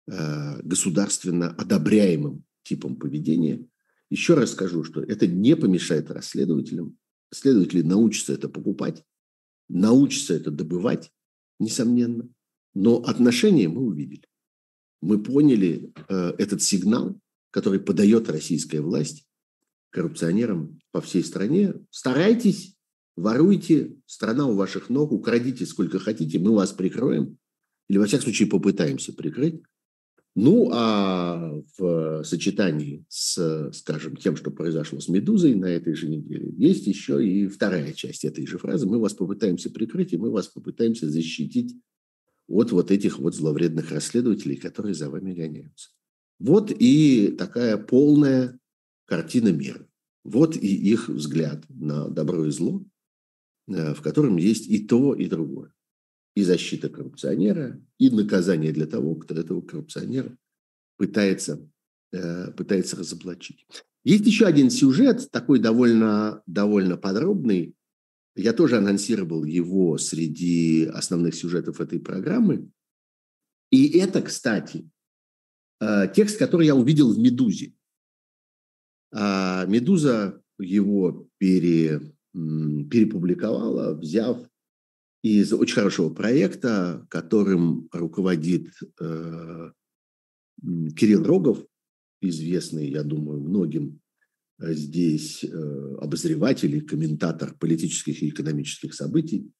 [0.08, 3.68] государственно одобряемым типом поведения.
[4.10, 6.98] Еще раз скажу, что это не помешает расследователям.
[7.32, 9.04] Следователи научатся это покупать,
[9.68, 11.12] научатся это добывать,
[11.60, 12.28] несомненно.
[12.74, 14.26] Но отношения мы увидели.
[15.02, 17.20] Мы поняли э, этот сигнал,
[17.52, 19.28] который подает российская власть
[19.92, 21.74] коррупционерам по всей стране.
[21.92, 22.76] Старайтесь,
[23.20, 27.38] воруйте, страна у ваших ног, украдите сколько хотите, мы вас прикроем.
[27.88, 29.62] Или, во всяком случае, попытаемся прикрыть.
[30.36, 36.54] Ну, а в сочетании с, скажем, тем, что произошло с «Медузой» на этой же неделе,
[36.56, 38.88] есть еще и вторая часть этой же фразы.
[38.88, 41.76] Мы вас попытаемся прикрыть, и мы вас попытаемся защитить
[42.48, 45.90] от вот этих вот зловредных расследователей, которые за вами гоняются.
[46.38, 48.58] Вот и такая полная
[49.06, 49.86] картина мира.
[50.24, 52.86] Вот и их взгляд на добро и зло,
[53.70, 55.72] в котором есть и то, и другое
[56.40, 60.38] и защита коррупционера, и наказание для того, кто этого коррупционера
[60.98, 61.70] пытается,
[62.12, 63.66] э, пытается разоблачить.
[64.04, 67.76] Есть еще один сюжет, такой довольно, довольно подробный.
[68.36, 72.70] Я тоже анонсировал его среди основных сюжетов этой программы.
[73.70, 74.90] И это, кстати,
[75.82, 77.74] э, текст, который я увидел в «Медузе».
[79.12, 84.48] А «Медуза» его пере, перепубликовала, взяв
[85.22, 88.72] из очень хорошего проекта, которым руководит
[89.02, 89.72] э,
[90.96, 91.66] Кирилл Рогов,
[92.22, 94.00] известный, я думаю, многим
[94.60, 99.52] э, здесь э, обозреватель и комментатор политических и экономических событий,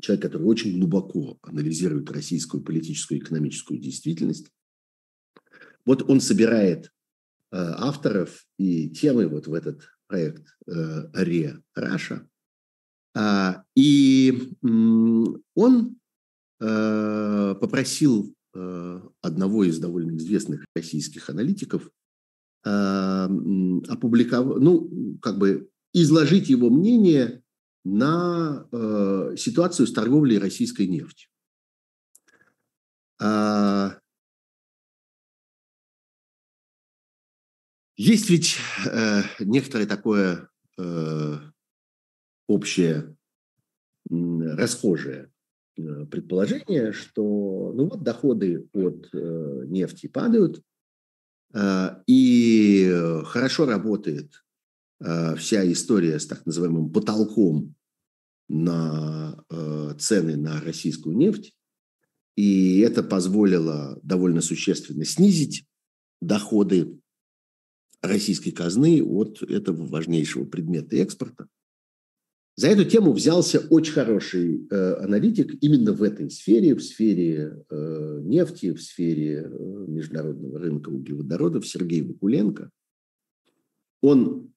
[0.00, 4.50] человек, который очень глубоко анализирует российскую политическую и экономическую действительность.
[5.84, 6.90] Вот он собирает э,
[7.50, 12.28] авторов и темы вот в этот проект э, «Ре Раша»,
[13.14, 14.52] а, и
[15.54, 15.96] он
[16.60, 21.88] э, попросил э, одного из довольно известных российских аналитиков
[22.62, 27.42] опубликовать, ну, как бы изложить его мнение
[27.84, 28.66] на
[29.34, 31.30] ситуацию с торговлей российской нефтью.
[33.18, 33.99] А,
[38.00, 38.56] есть ведь
[39.40, 40.48] некоторое такое
[42.46, 43.16] общее
[44.10, 45.30] расхожее
[45.76, 50.62] э, предположение, что ну вот доходы от э, нефти падают,
[51.54, 52.92] э, и
[53.24, 54.32] хорошо работает
[55.38, 57.74] вся история с так называемым потолком
[58.50, 59.42] на
[59.98, 61.54] цены на российскую нефть,
[62.36, 65.64] и это позволило довольно существенно снизить
[66.20, 67.00] доходы
[68.02, 71.48] российской казны от этого важнейшего предмета экспорта.
[72.56, 78.20] За эту тему взялся очень хороший э, аналитик именно в этой сфере, в сфере э,
[78.22, 82.70] нефти, в сфере э, международного рынка углеводородов, Сергей Вакуленко.
[84.02, 84.52] Он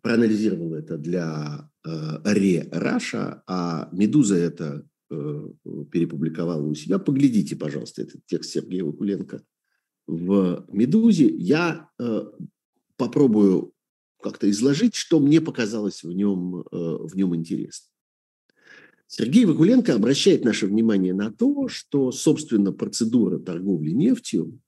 [0.00, 1.90] проанализировал это для э,
[2.24, 5.48] РЕ Раша, а «Медуза» это э,
[5.90, 6.98] перепубликовала у себя.
[6.98, 9.42] Поглядите, пожалуйста, этот текст Сергея Вакуленко
[10.08, 11.28] в «Медузе».
[11.28, 12.22] Я э,
[12.96, 13.72] попробую
[14.20, 17.86] как-то изложить, что мне показалось в нем, э, в нем интересно.
[19.06, 24.60] Сергей Вакуленко обращает наше внимание на то, что, собственно, процедура торговли нефтью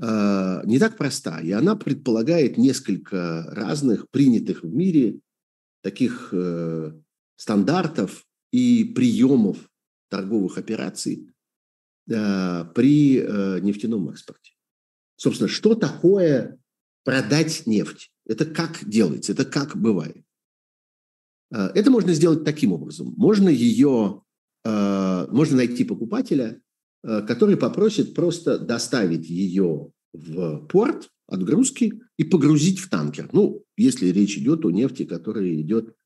[0.00, 5.18] э, не так проста, и она предполагает несколько разных принятых в мире
[5.82, 6.92] таких э,
[7.36, 9.68] стандартов и приемов
[10.08, 11.31] торговых операций
[12.06, 14.52] при нефтяном экспорте.
[15.16, 16.58] Собственно, что такое
[17.04, 18.10] продать нефть?
[18.26, 20.24] Это как делается, это как бывает.
[21.52, 23.14] А, это можно сделать таким образом.
[23.16, 24.22] Можно ее,
[24.64, 26.60] можно найти покупателя,
[27.02, 33.28] который попросит просто доставить ее в порт отгрузки и погрузить в танкер.
[33.32, 35.96] Ну, если речь идет о нефти, которая идет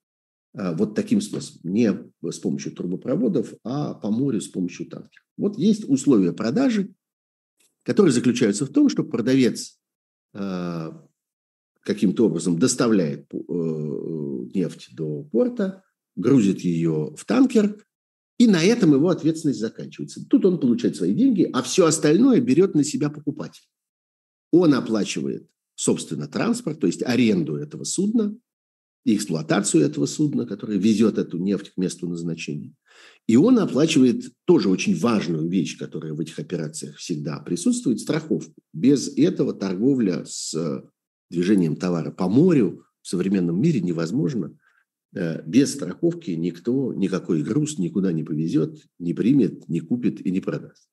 [0.56, 1.60] вот таким способом.
[1.70, 1.92] Не
[2.22, 5.22] с помощью трубопроводов, а по морю с помощью танкера.
[5.36, 6.94] Вот есть условия продажи,
[7.82, 9.78] которые заключаются в том, что продавец
[11.86, 13.36] каким-то образом доставляет э,
[14.54, 15.84] нефть до порта,
[16.16, 17.84] грузит ее в танкер,
[18.38, 20.26] и на этом его ответственность заканчивается.
[20.28, 23.62] Тут он получает свои деньги, а все остальное берет на себя покупатель.
[24.50, 28.36] Он оплачивает, собственно, транспорт, то есть аренду этого судна
[29.06, 32.74] и эксплуатацию этого судна, которое везет эту нефть к месту назначения.
[33.28, 38.60] И он оплачивает тоже очень важную вещь, которая в этих операциях всегда присутствует, страховку.
[38.72, 40.52] Без этого торговля с
[41.30, 44.58] движением товара по морю в современном мире невозможно.
[45.14, 50.40] Э, без страховки никто никакой груз никуда не повезет, не примет, не купит и не
[50.40, 50.88] продаст.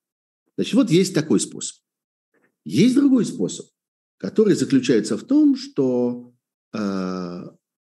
[0.55, 1.78] Значит, вот есть такой способ.
[2.64, 3.66] Есть другой способ,
[4.18, 6.36] который заключается в том, что
[6.74, 7.43] э,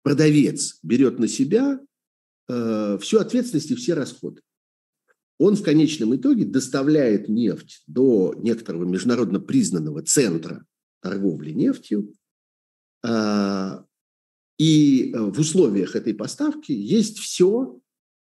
[0.07, 1.81] продавец берет на себя
[2.49, 4.41] э, всю ответственность и все расходы.
[5.37, 10.65] Он в конечном итоге доставляет нефть до некоторого международно признанного центра
[11.03, 12.15] торговли нефтью,
[13.05, 13.83] э,
[14.61, 17.81] и в условиях этой поставки есть все,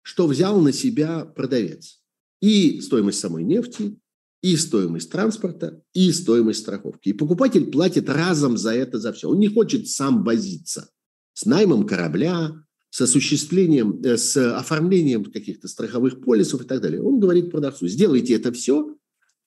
[0.02, 2.02] что взял на себя продавец.
[2.40, 4.00] И стоимость самой нефти,
[4.42, 7.10] и стоимость транспорта, и стоимость страховки.
[7.10, 9.30] И покупатель платит разом за это, за все.
[9.30, 10.90] Он не хочет сам возиться
[11.36, 12.54] с наймом корабля,
[12.90, 17.02] с осуществлением, э, с оформлением каких-то страховых полисов и так далее.
[17.02, 18.96] Он говорит продавцу, сделайте это все,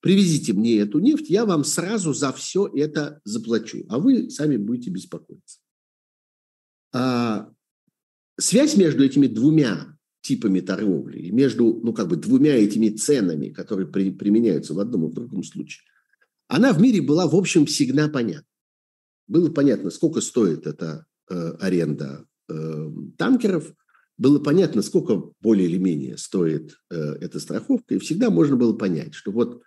[0.00, 4.90] привезите мне эту нефть, я вам сразу за все это заплачу, а вы сами будете
[4.90, 5.60] беспокоиться.
[6.92, 7.50] А,
[8.38, 14.10] связь между этими двумя типами торговли между, ну, как бы двумя этими ценами, которые при,
[14.10, 15.84] применяются в одном и в другом случае,
[16.48, 18.44] она в мире была, в общем, всегда понятна.
[19.26, 23.72] Было понятно, сколько стоит эта э, аренда э, танкеров,
[24.18, 29.14] было понятно, сколько более или менее стоит э, эта страховка, и всегда можно было понять,
[29.14, 29.62] что вот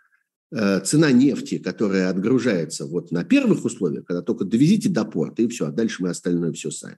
[0.51, 5.47] э, цена нефти, которая отгружается вот на первых условиях, когда только довезите до порта, и
[5.47, 6.97] все, а дальше мы остальное все сами.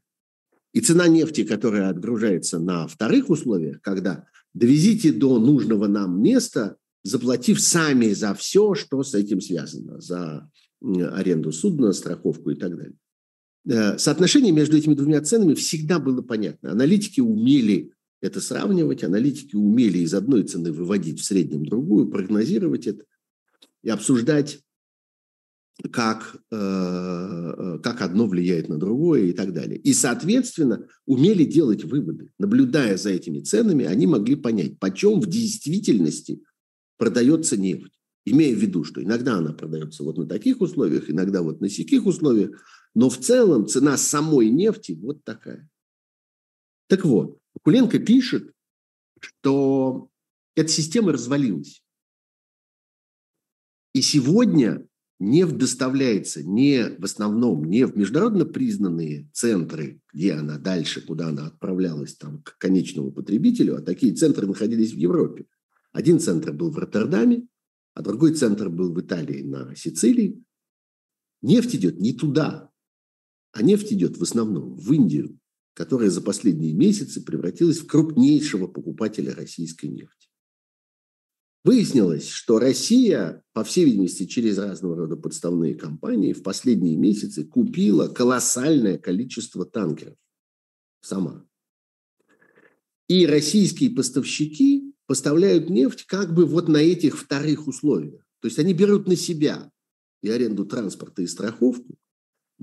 [0.74, 7.62] И цена нефти, которая отгружается на вторых условиях, когда довезите до нужного нам места, заплатив
[7.62, 10.50] сами за все, что с этим связано, за
[10.82, 12.96] аренду судна, страховку и так далее.
[13.66, 16.72] Э, соотношение между этими двумя ценами всегда было понятно.
[16.72, 17.92] Аналитики умели
[18.22, 23.04] это сравнивать, аналитики умели из одной цены выводить в среднем другую, прогнозировать это
[23.84, 24.60] и обсуждать
[25.92, 29.78] как, э, э, как одно влияет на другое и так далее.
[29.78, 32.30] И, соответственно, умели делать выводы.
[32.40, 36.44] Наблюдая за этими ценами, они могли понять, почем в действительности
[36.98, 37.92] продается нефть.
[38.26, 42.06] Имея в виду, что иногда она продается вот на таких условиях, иногда вот на сяких
[42.06, 42.52] условиях,
[42.96, 45.70] но в целом цена самой нефти вот такая.
[46.88, 48.54] Так вот, Куленко пишет,
[49.20, 50.10] что
[50.56, 51.84] эта система развалилась.
[53.94, 54.88] И сегодня
[55.20, 61.48] нефть доставляется не в основном не в международно признанные центры, где она дальше, куда она
[61.48, 65.46] отправлялась там, к конечному потребителю, а такие центры находились в Европе.
[65.92, 67.48] Один центр был в Роттердаме,
[67.94, 70.44] а другой центр был в Италии на Сицилии.
[71.42, 72.73] Нефть идет не туда,
[73.54, 75.40] а нефть идет в основном в Индию,
[75.74, 80.28] которая за последние месяцы превратилась в крупнейшего покупателя российской нефти.
[81.64, 88.10] Выяснилось, что Россия, по всей видимости, через разного рода подставные компании в последние месяцы купила
[88.10, 90.18] колоссальное количество танкеров
[91.00, 91.46] сама.
[93.08, 98.26] И российские поставщики поставляют нефть как бы вот на этих вторых условиях.
[98.42, 99.72] То есть они берут на себя
[100.22, 101.98] и аренду транспорта, и страховку,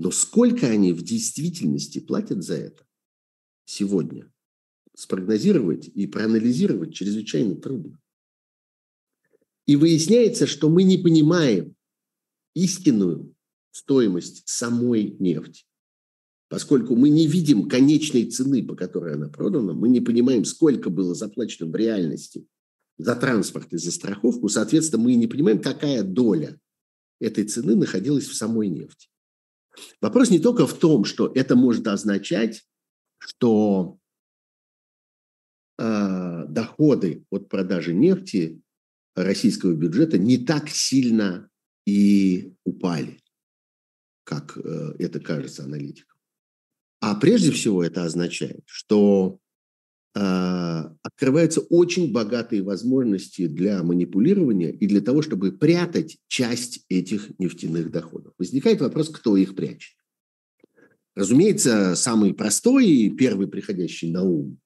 [0.01, 2.83] но сколько они в действительности платят за это
[3.65, 4.33] сегодня,
[4.95, 7.99] спрогнозировать и проанализировать чрезвычайно трудно.
[9.67, 11.75] И выясняется, что мы не понимаем
[12.55, 13.35] истинную
[13.69, 15.65] стоимость самой нефти.
[16.49, 21.13] Поскольку мы не видим конечной цены, по которой она продана, мы не понимаем, сколько было
[21.13, 22.47] заплачено в реальности
[22.97, 26.59] за транспорт и за страховку, соответственно, мы не понимаем, какая доля
[27.19, 29.10] этой цены находилась в самой нефти.
[30.01, 32.63] Вопрос не только в том, что это может означать,
[33.17, 33.97] что
[35.77, 38.61] э, доходы от продажи нефти
[39.15, 41.49] российского бюджета не так сильно
[41.85, 43.19] и упали,
[44.23, 46.17] как э, это кажется аналитикам.
[46.99, 49.39] А прежде всего это означает, что
[50.13, 58.33] открываются очень богатые возможности для манипулирования и для того, чтобы прятать часть этих нефтяных доходов.
[58.37, 59.95] Возникает вопрос, кто их прячет.
[61.15, 64.59] Разумеется, самый простой и первый приходящий на ум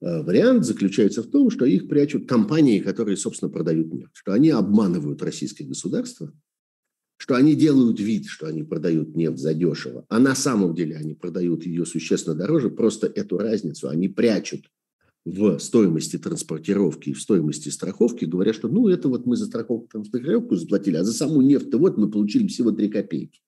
[0.00, 4.50] Э, вариант заключается в том, что их прячут компании, которые, собственно, продают нефть, что они
[4.50, 6.32] обманывают российское государство
[7.16, 11.64] что они делают вид, что они продают нефть задешево, а на самом деле они продают
[11.64, 14.70] ее существенно дороже, просто эту разницу они прячут
[15.24, 19.88] в стоимости транспортировки и в стоимости страховки, говоря, что ну это вот мы за страховку
[19.88, 23.40] транспортировку заплатили, а за саму нефть вот мы получили всего 3 копейки.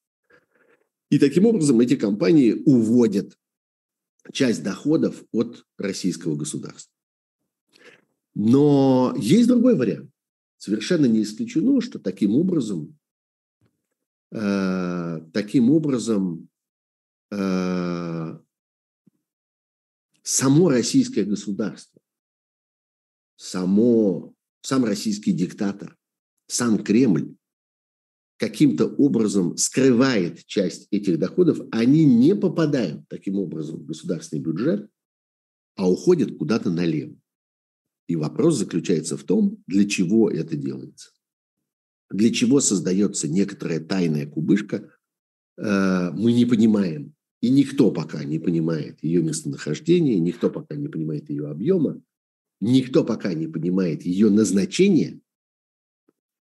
[1.11, 3.39] И таким образом эти компании уводят
[4.33, 6.93] часть доходов от российского государства.
[8.35, 10.11] Но есть другой вариант.
[10.59, 12.98] Совершенно не исключено, что таким образом,
[14.31, 16.49] э, таким образом
[17.31, 18.39] э,
[20.23, 22.01] само российское государство,
[23.37, 25.97] само, сам российский диктатор,
[26.47, 27.35] сам Кремль
[28.39, 34.89] каким-то образом скрывает часть этих доходов, они не попадают таким образом в государственный бюджет,
[35.77, 37.17] а уходят куда-то налево.
[38.07, 41.11] И вопрос заключается в том, для чего это делается.
[42.11, 44.91] Для чего создается некоторая тайная кубышка,
[45.57, 47.15] э, мы не понимаем.
[47.41, 52.03] И никто пока не понимает ее местонахождение, никто пока не понимает ее объема,
[52.61, 55.21] никто пока не понимает ее назначение–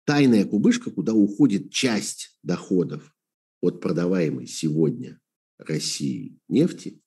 [0.05, 3.15] тайная кубышка, куда уходит часть доходов
[3.61, 5.19] от продаваемой сегодня
[5.57, 7.01] России нефти.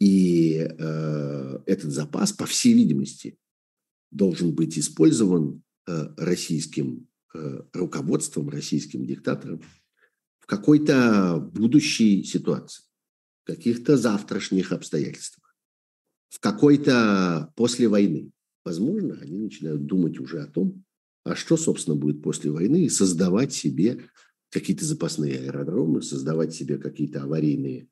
[0.00, 3.38] И э, этот запас, по всей видимости,
[4.10, 7.08] должен быть использован э, российским
[7.72, 9.62] руководством, российским диктатором
[10.38, 12.84] в какой-то будущей ситуации,
[13.42, 15.54] в каких-то завтрашних обстоятельствах,
[16.28, 18.30] в какой-то после войны.
[18.64, 20.84] Возможно, они начинают думать уже о том,
[21.24, 22.84] а что, собственно, будет после войны?
[22.84, 24.04] И создавать себе
[24.50, 27.88] какие-то запасные аэродромы, создавать себе какие-то аварийные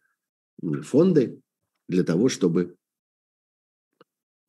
[0.83, 1.41] фонды
[1.89, 2.78] для того, чтобы э,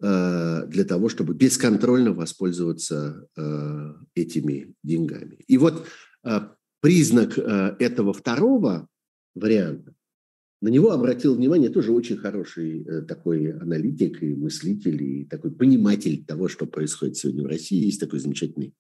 [0.02, 5.36] для того, чтобы бесконтрольно воспользоваться э, этими деньгами.
[5.46, 5.88] И вот
[6.24, 6.40] э,
[6.80, 8.88] признак этого второго
[9.36, 9.94] варианта,
[10.62, 16.48] на него обратил внимание тоже очень хороший такой аналитик и мыслитель, и такой пониматель того,
[16.48, 17.84] что происходит сегодня в России.
[17.84, 18.74] Есть такой замечательный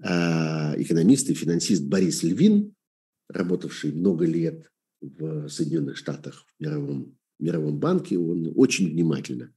[0.00, 2.74] экономист и финансист Борис Львин,
[3.28, 9.52] работавший много лет в Соединенных Штатах в мировом, мировом банке, он очень внимательно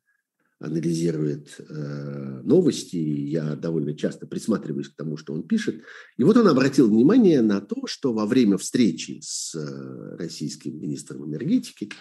[0.59, 5.83] анализирует э, новости, я довольно часто присматриваюсь к тому, что он пишет.
[6.17, 11.29] И вот он обратил внимание на то, что во время встречи с э, российским министром
[11.29, 11.91] энергетики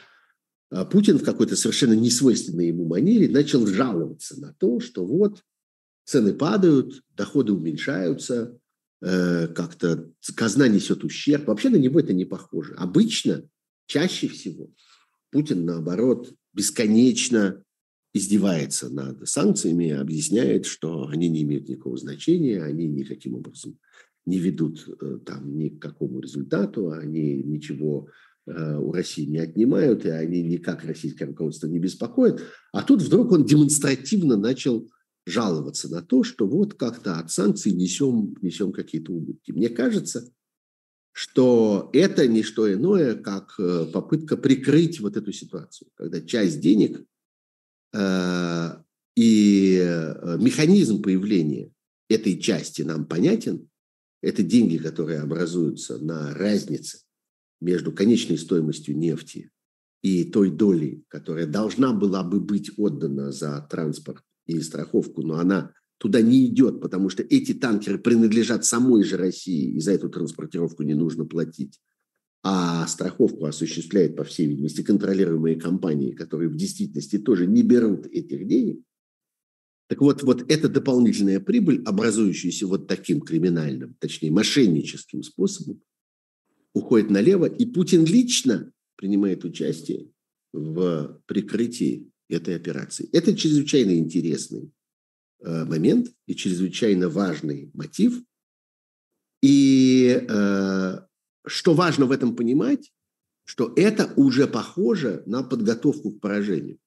[0.70, 5.42] э, Путин в какой-то совершенно несвойственной ему манере начал жаловаться на то, что вот
[6.07, 8.59] цены падают, доходы уменьшаются,
[9.02, 11.46] э, как-то казна несет ущерб.
[11.48, 12.74] Вообще на него это не похоже.
[12.78, 13.46] Обычно,
[13.86, 14.70] чаще всего,
[15.30, 17.62] Путин, наоборот, бесконечно
[18.16, 23.78] издевается над санкциями, объясняет, что они не имеют никакого значения, они никаким образом
[24.24, 28.08] не ведут э, там ни к какому результату, они ничего
[28.46, 32.42] э, у России не отнимают, и они никак российское руководство не беспокоят.
[32.72, 34.90] А тут вдруг он демонстративно начал
[35.26, 39.52] жаловаться на то, что вот как-то от санкций несем, несем какие-то убытки.
[39.52, 40.28] Мне кажется,
[41.12, 47.04] что это не что иное, как э, попытка прикрыть вот эту ситуацию, когда часть денег
[47.95, 51.72] и э, механизм появления
[52.09, 53.68] этой части нам понятен.
[54.22, 56.99] Это деньги, которые образуются на разнице
[57.61, 59.51] между конечной стоимостью нефти
[60.03, 65.72] и той долей, которая должна была бы быть отдана за транспорт и страховку, но она
[65.99, 70.83] туда не идет, потому что эти танкеры принадлежат самой же России, и за эту транспортировку
[70.83, 71.80] не нужно платить.
[72.48, 78.46] А страховку осуществляет, по всей видимости, контролируемые компании, которые в действительности тоже не берут этих
[78.46, 78.84] денег.
[79.88, 85.82] Так вот, вот эта дополнительная прибыль, образующаяся вот таким криминальным, точнее мошенническим способом,
[86.72, 90.12] уходит налево, и Путин лично принимает участие
[90.52, 93.08] в прикрытии этой операции.
[93.10, 94.70] Это чрезвычайно интересный
[95.40, 98.22] э, момент и чрезвычайно важный мотив.
[99.42, 100.98] И э,
[101.46, 102.92] что важно в этом понимать,
[103.44, 106.78] что это уже похоже на подготовку к поражению.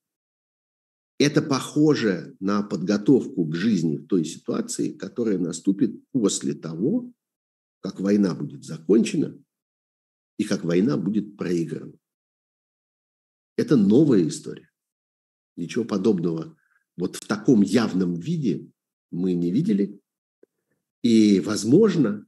[1.18, 7.12] Это похоже на подготовку к жизни в той ситуации, которая наступит после того,
[7.82, 9.38] как война будет закончена
[10.38, 11.94] и как война будет проиграна.
[13.58, 14.70] Это новая история.
[15.58, 16.58] Ничего подобного
[17.00, 18.70] вот в таком явном виде
[19.10, 20.02] мы не видели.
[21.02, 22.28] И, возможно,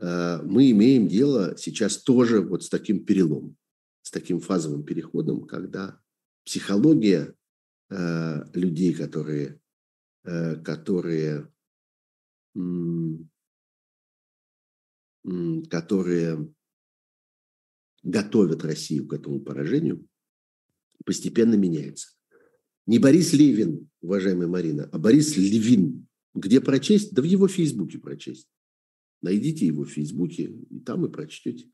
[0.00, 3.56] мы имеем дело сейчас тоже вот с таким переломом,
[4.02, 6.00] с таким фазовым переходом, когда
[6.44, 7.34] психология
[7.90, 9.60] э, людей, которые,
[10.24, 11.50] э, которые
[15.70, 16.52] которые
[18.02, 20.06] готовят Россию к этому поражению,
[21.04, 22.14] постепенно меняется.
[22.86, 26.06] Не Борис Левин, уважаемая Марина, а Борис Левин.
[26.34, 27.12] Где прочесть?
[27.12, 28.48] Да в его Фейсбуке прочесть.
[29.22, 31.70] Найдите его в Фейсбуке, и там и прочтете.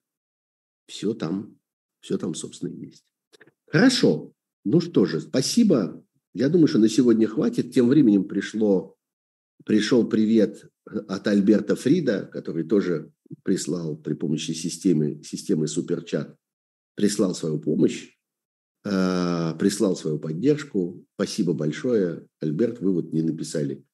[0.87, 1.59] Все там,
[2.01, 3.05] все там, собственно, есть.
[3.67, 4.33] Хорошо.
[4.65, 6.05] Ну что же, спасибо.
[6.33, 7.73] Я думаю, что на сегодня хватит.
[7.73, 8.97] Тем временем пришло,
[9.65, 13.13] пришел привет от Альберта Фрида, который тоже
[13.43, 16.37] прислал при помощи системы, системы Суперчат,
[16.95, 18.11] прислал свою помощь,
[18.85, 21.07] э, прислал свою поддержку.
[21.15, 22.27] Спасибо большое.
[22.41, 23.85] Альберт, вы вот не написали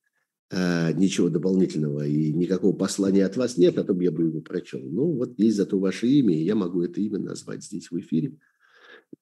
[0.52, 4.80] ничего дополнительного и никакого послания от вас нет, а то я бы его прочел.
[4.82, 8.36] Ну, вот есть зато ваше имя, и я могу это имя назвать здесь в эфире.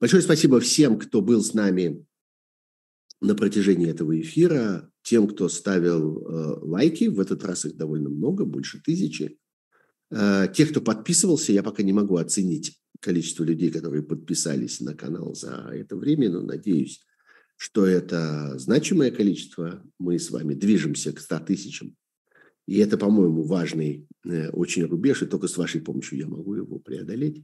[0.00, 2.06] Большое спасибо всем, кто был с нами
[3.20, 8.44] на протяжении этого эфира, тем, кто ставил э, лайки, в этот раз их довольно много,
[8.44, 9.38] больше тысячи.
[10.10, 15.34] Э, тех, кто подписывался, я пока не могу оценить количество людей, которые подписались на канал
[15.34, 17.04] за это время, но надеюсь,
[17.58, 19.82] что это значимое количество.
[19.98, 21.96] Мы с вами движемся к 100 тысячам.
[22.66, 26.78] И это, по-моему, важный э, очень рубеж, и только с вашей помощью я могу его
[26.78, 27.42] преодолеть.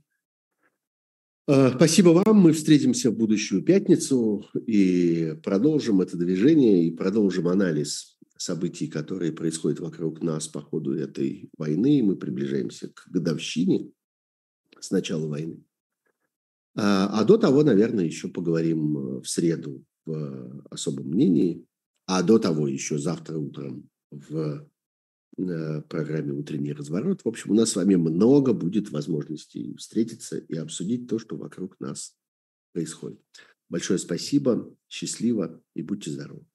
[1.49, 2.37] Э, спасибо вам.
[2.37, 9.81] Мы встретимся в будущую пятницу и продолжим это движение и продолжим анализ событий, которые происходят
[9.81, 12.05] вокруг нас по ходу этой войны.
[12.05, 13.91] Мы приближаемся к годовщине
[14.79, 15.65] с начала войны.
[16.77, 21.67] А, а до того, наверное, еще поговорим в среду в особом мнении.
[22.07, 24.69] А до того еще завтра утром в
[25.37, 27.23] программе «Утренний разворот».
[27.25, 31.81] В общем, у нас с вами много будет возможностей встретиться и обсудить то, что вокруг
[31.81, 32.17] нас
[32.73, 33.21] происходит.
[33.69, 36.47] Большое спасибо, счастливо и будьте здоровы.